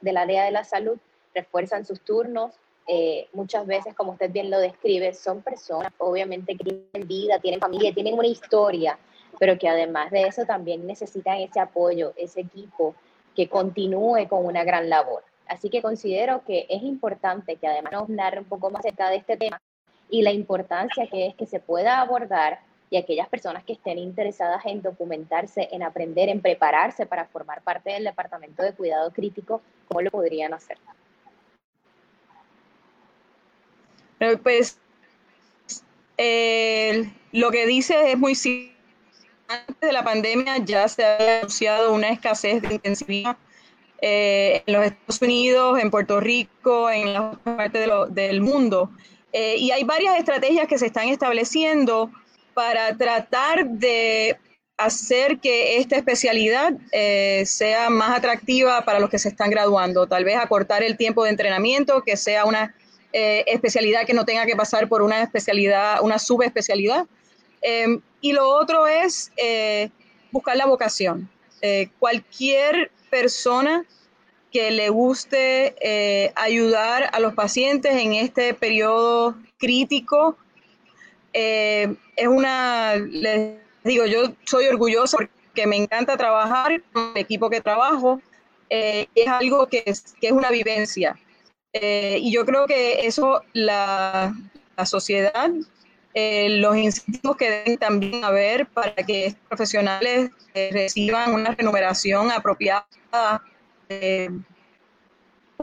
del 0.00 0.16
área 0.16 0.44
de 0.44 0.50
la 0.50 0.64
salud 0.64 0.98
refuerzan 1.34 1.84
sus 1.84 2.00
turnos. 2.00 2.54
Eh, 2.86 3.28
muchas 3.32 3.66
veces, 3.66 3.94
como 3.94 4.12
usted 4.12 4.30
bien 4.30 4.50
lo 4.50 4.58
describe, 4.58 5.14
son 5.14 5.42
personas, 5.42 5.92
obviamente, 5.98 6.56
que 6.56 6.64
tienen 6.64 7.08
vida, 7.08 7.38
tienen 7.38 7.60
familia, 7.60 7.94
tienen 7.94 8.14
una 8.18 8.26
historia, 8.26 8.98
pero 9.38 9.58
que 9.58 9.68
además 9.68 10.10
de 10.10 10.22
eso 10.22 10.44
también 10.44 10.86
necesitan 10.86 11.38
ese 11.38 11.60
apoyo, 11.60 12.12
ese 12.16 12.40
equipo 12.40 12.94
que 13.34 13.48
continúe 13.48 14.28
con 14.28 14.44
una 14.44 14.64
gran 14.64 14.88
labor. 14.88 15.22
Así 15.52 15.68
que 15.68 15.82
considero 15.82 16.42
que 16.46 16.64
es 16.70 16.82
importante 16.82 17.56
que 17.56 17.66
además 17.66 17.92
nos 17.92 18.08
narre 18.08 18.38
un 18.38 18.46
poco 18.46 18.70
más 18.70 18.80
acerca 18.80 19.10
de 19.10 19.16
este 19.16 19.36
tema 19.36 19.60
y 20.08 20.22
la 20.22 20.32
importancia 20.32 21.06
que 21.08 21.26
es 21.26 21.34
que 21.34 21.44
se 21.44 21.60
pueda 21.60 22.00
abordar 22.00 22.60
y 22.88 22.96
aquellas 22.96 23.28
personas 23.28 23.62
que 23.62 23.74
estén 23.74 23.98
interesadas 23.98 24.64
en 24.64 24.80
documentarse, 24.80 25.68
en 25.70 25.82
aprender, 25.82 26.30
en 26.30 26.40
prepararse 26.40 27.04
para 27.04 27.26
formar 27.26 27.60
parte 27.60 27.90
del 27.90 28.04
Departamento 28.04 28.62
de 28.62 28.72
Cuidado 28.72 29.12
Crítico, 29.12 29.60
¿cómo 29.88 30.00
lo 30.00 30.10
podrían 30.10 30.54
hacer? 30.54 30.78
Pues 34.42 34.78
lo 37.32 37.50
que 37.50 37.66
dice 37.66 38.10
es 38.10 38.18
muy 38.18 38.34
simple. 38.34 38.74
Antes 39.48 39.80
de 39.80 39.92
la 39.92 40.02
pandemia 40.02 40.56
ya 40.64 40.88
se 40.88 41.04
ha 41.04 41.40
anunciado 41.40 41.92
una 41.92 42.08
escasez 42.08 42.62
de 42.62 42.74
intensividad 42.74 43.36
eh, 44.02 44.62
en 44.66 44.74
los 44.74 44.84
Estados 44.84 45.22
Unidos, 45.22 45.78
en 45.78 45.90
Puerto 45.90 46.20
Rico, 46.20 46.90
en 46.90 47.14
la 47.14 47.32
parte 47.44 47.86
del 48.10 48.40
mundo. 48.42 48.90
Eh, 49.32 49.56
y 49.56 49.70
hay 49.70 49.84
varias 49.84 50.18
estrategias 50.18 50.68
que 50.68 50.76
se 50.76 50.86
están 50.86 51.08
estableciendo 51.08 52.10
para 52.52 52.94
tratar 52.98 53.66
de 53.66 54.36
hacer 54.76 55.38
que 55.38 55.78
esta 55.78 55.96
especialidad 55.96 56.74
eh, 56.92 57.44
sea 57.46 57.90
más 57.90 58.18
atractiva 58.18 58.84
para 58.84 59.00
los 59.00 59.10
que 59.10 59.18
se 59.18 59.28
están 59.28 59.50
graduando, 59.50 60.06
tal 60.06 60.24
vez 60.24 60.36
acortar 60.36 60.82
el 60.82 60.96
tiempo 60.96 61.24
de 61.24 61.30
entrenamiento, 61.30 62.02
que 62.02 62.16
sea 62.16 62.44
una 62.44 62.74
eh, 63.12 63.44
especialidad 63.46 64.06
que 64.06 64.14
no 64.14 64.24
tenga 64.24 64.46
que 64.46 64.56
pasar 64.56 64.88
por 64.88 65.02
una 65.02 65.22
especialidad, 65.22 66.02
una 66.02 66.18
subespecialidad. 66.18 67.06
Em, 67.60 68.00
y 68.20 68.32
lo 68.32 68.48
otro 68.48 68.86
es 68.86 69.30
eh, 69.36 69.90
buscar 70.30 70.56
la 70.56 70.66
vocación. 70.66 71.28
Cualquier 71.98 72.90
persona 73.10 73.84
que 74.50 74.70
le 74.70 74.88
guste 74.88 76.32
ayudar 76.34 77.08
a 77.12 77.20
los 77.20 77.34
pacientes 77.34 77.94
en 77.94 78.14
este 78.14 78.52
periodo 78.52 79.36
crítico, 79.58 80.36
es 81.32 81.88
una, 82.26 82.94
digo, 83.84 84.06
yo 84.06 84.34
soy 84.44 84.66
orgulloso 84.66 85.18
porque 85.52 85.66
me 85.66 85.76
encanta 85.76 86.16
trabajar 86.16 86.82
con 86.92 87.12
el 87.14 87.18
equipo 87.18 87.50
que 87.50 87.60
trabajo. 87.60 88.22
Eh, 88.70 89.06
es 89.14 89.28
algo 89.28 89.66
que 89.66 89.82
es, 89.84 90.14
que 90.18 90.28
es 90.28 90.32
una 90.32 90.50
vivencia. 90.50 91.18
Eh, 91.74 92.16
y 92.20 92.32
yo 92.32 92.46
creo 92.46 92.66
que 92.66 93.06
eso 93.06 93.42
la, 93.52 94.34
la 94.78 94.86
sociedad, 94.86 95.50
eh, 96.14 96.48
los 96.58 96.76
incentivos 96.76 97.36
que 97.36 97.50
deben 97.50 97.78
también 97.78 98.24
haber 98.24 98.66
para 98.66 98.94
que 98.94 99.26
estos 99.26 99.42
profesionales 99.48 100.30
reciban 100.54 101.32
una 101.32 101.54
remuneración 101.54 102.30
apropiada 102.30 102.86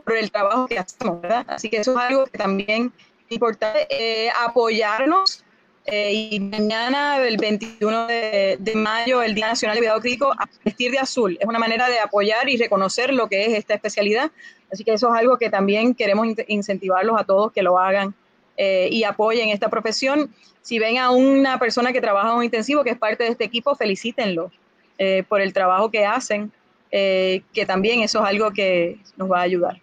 por 0.04 0.16
el 0.16 0.32
trabajo 0.32 0.68
que 0.68 0.80
hacemos, 0.80 1.22
¿verdad? 1.22 1.46
Así 1.48 1.70
que 1.70 1.78
eso 1.78 1.92
es 1.92 1.98
algo 1.98 2.26
que 2.26 2.38
también 2.38 2.92
es 3.28 3.34
importante, 3.34 4.32
apoyarnos 4.40 5.44
eh, 5.92 6.14
y 6.14 6.40
mañana, 6.40 7.18
el 7.18 7.38
21 7.38 8.06
de, 8.06 8.74
mayo, 8.76 9.24
el 9.24 9.34
Día 9.34 9.48
Nacional 9.48 9.76
de 9.76 9.82
Cuidado 9.82 10.02
Crítico, 10.02 10.32
a 10.34 10.48
vestir 10.64 10.92
de 10.92 11.00
azul. 11.00 11.36
Es 11.40 11.48
una 11.48 11.58
manera 11.58 11.90
de 11.90 12.00
apoyar 12.00 12.48
y 12.48 12.58
reconocer 12.58 13.12
lo 13.12 13.28
que 13.28 13.46
es 13.46 13.54
esta 13.54 13.74
especialidad. 13.74 14.30
Así 14.72 14.84
que 14.84 14.94
eso 14.94 15.12
es 15.12 15.20
algo 15.20 15.40
que 15.40 15.50
también 15.50 15.96
queremos 15.96 16.28
incentivarlos 16.48 17.20
a 17.20 17.24
todos 17.24 17.52
que 17.52 17.64
lo 17.64 17.80
hagan 17.80 18.14
eh, 18.62 18.90
y 18.92 19.06
apoyen 19.06 19.48
esta 19.50 19.70
profesión. 19.70 20.36
Si 20.62 20.80
ven 20.80 20.98
a 20.98 21.12
una 21.12 21.58
persona 21.58 21.94
que 21.94 22.02
trabaja 22.02 22.32
en 22.32 22.36
un 22.36 22.44
intensivo, 22.44 22.84
que 22.84 22.90
es 22.90 22.98
parte 22.98 23.24
de 23.24 23.30
este 23.30 23.46
equipo, 23.46 23.74
felicítenlo 23.74 24.52
eh, 24.98 25.24
por 25.30 25.40
el 25.40 25.54
trabajo 25.54 25.90
que 25.90 26.06
hacen, 26.06 26.52
que 26.92 27.66
también 27.68 28.02
eso 28.02 28.20
es 28.20 28.26
algo 28.26 28.52
que 28.52 29.00
nos 29.16 29.32
va 29.32 29.40
a 29.40 29.44
ayudar. 29.44 29.80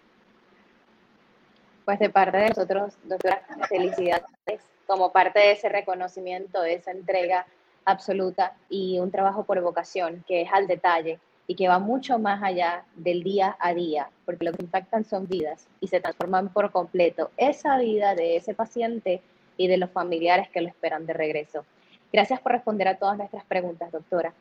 Pues 1.85 1.97
de 1.99 2.09
parte 2.09 2.37
de 2.37 2.49
nosotros, 2.49 2.93
doctora, 3.05 3.41
felicidades 3.67 4.61
como 4.85 5.11
parte 5.11 5.39
de 5.39 5.51
ese 5.53 5.69
reconocimiento, 5.69 6.61
de 6.61 6.73
esa 6.75 6.91
entrega 6.91 7.47
absoluta 7.85 8.53
y 8.69 8.99
un 8.99 9.09
trabajo 9.09 9.45
por 9.45 9.59
vocación 9.61 10.23
que 10.27 10.41
es 10.41 10.49
al 10.51 10.67
detalle 10.67 11.19
y 11.47 11.55
que 11.55 11.69
va 11.69 11.79
mucho 11.79 12.19
más 12.19 12.43
allá 12.43 12.83
del 12.95 13.23
día 13.23 13.55
a 13.59 13.73
día, 13.73 14.09
porque 14.25 14.45
lo 14.45 14.51
que 14.51 14.63
impactan 14.63 15.05
son 15.05 15.27
vidas 15.27 15.67
y 15.79 15.87
se 15.87 16.01
transforman 16.01 16.49
por 16.49 16.71
completo 16.71 17.31
esa 17.37 17.77
vida 17.79 18.15
de 18.15 18.35
ese 18.35 18.53
paciente 18.53 19.21
y 19.55 19.67
de 19.67 19.77
los 19.77 19.89
familiares 19.89 20.49
que 20.49 20.61
lo 20.61 20.67
esperan 20.67 21.05
de 21.05 21.13
regreso. 21.13 21.65
Gracias 22.11 22.39
por 22.41 22.51
responder 22.51 22.89
a 22.89 22.97
todas 22.97 23.17
nuestras 23.17 23.45
preguntas, 23.45 23.91
doctora. 23.91 24.33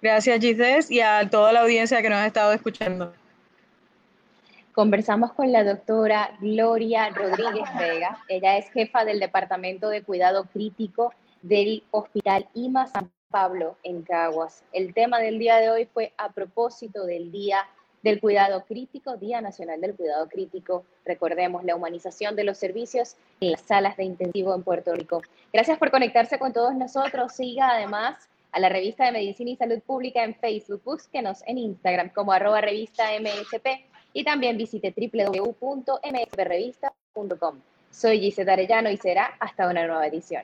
Gracias, 0.00 0.40
Gisés, 0.40 0.90
y 0.90 1.00
a 1.00 1.28
toda 1.30 1.52
la 1.52 1.60
audiencia 1.60 2.02
que 2.02 2.10
nos 2.10 2.18
ha 2.18 2.26
estado 2.26 2.52
escuchando. 2.52 3.12
Conversamos 4.74 5.32
con 5.34 5.52
la 5.52 5.62
doctora 5.62 6.30
Gloria 6.40 7.10
Rodríguez 7.10 7.68
Vega. 7.78 8.18
Ella 8.28 8.56
es 8.56 8.68
jefa 8.70 9.04
del 9.04 9.20
Departamento 9.20 9.88
de 9.88 10.02
Cuidado 10.02 10.46
Crítico 10.46 11.12
del 11.42 11.84
Hospital 11.90 12.48
IMA 12.54 12.86
San 12.86 13.10
Pablo 13.32 13.76
en 13.82 14.02
Caguas. 14.02 14.62
El 14.72 14.94
tema 14.94 15.18
del 15.18 15.40
día 15.40 15.56
de 15.56 15.70
hoy 15.70 15.86
fue 15.86 16.12
a 16.18 16.30
propósito 16.30 17.04
del 17.06 17.32
Día 17.32 17.66
del 18.02 18.20
Cuidado 18.20 18.64
Crítico, 18.66 19.16
Día 19.16 19.40
Nacional 19.40 19.80
del 19.80 19.96
Cuidado 19.96 20.28
Crítico. 20.28 20.84
Recordemos 21.04 21.64
la 21.64 21.74
humanización 21.74 22.36
de 22.36 22.44
los 22.44 22.58
servicios 22.58 23.16
en 23.40 23.50
las 23.52 23.62
salas 23.62 23.96
de 23.96 24.04
intensivo 24.04 24.54
en 24.54 24.62
Puerto 24.62 24.94
Rico. 24.94 25.22
Gracias 25.52 25.78
por 25.78 25.90
conectarse 25.90 26.38
con 26.38 26.52
todos 26.52 26.74
nosotros. 26.74 27.32
Siga 27.32 27.70
además 27.70 28.28
a 28.52 28.60
la 28.60 28.68
revista 28.68 29.06
de 29.06 29.12
Medicina 29.12 29.50
y 29.50 29.56
Salud 29.56 29.80
Pública 29.80 30.22
en 30.22 30.34
Facebook. 30.34 30.82
Búsquenos 30.84 31.42
en 31.46 31.56
Instagram 31.58 32.10
como 32.10 32.32
arroba 32.32 32.60
revista 32.60 33.04
MSP 33.18 33.66
y 34.12 34.24
también 34.24 34.58
visite 34.58 34.94
www.msbrevista.com. 34.94 37.60
Soy 37.90 38.20
Gisette 38.20 38.50
Arellano 38.50 38.90
y 38.90 38.98
será 38.98 39.36
hasta 39.40 39.68
una 39.68 39.86
nueva 39.86 40.06
edición. 40.06 40.42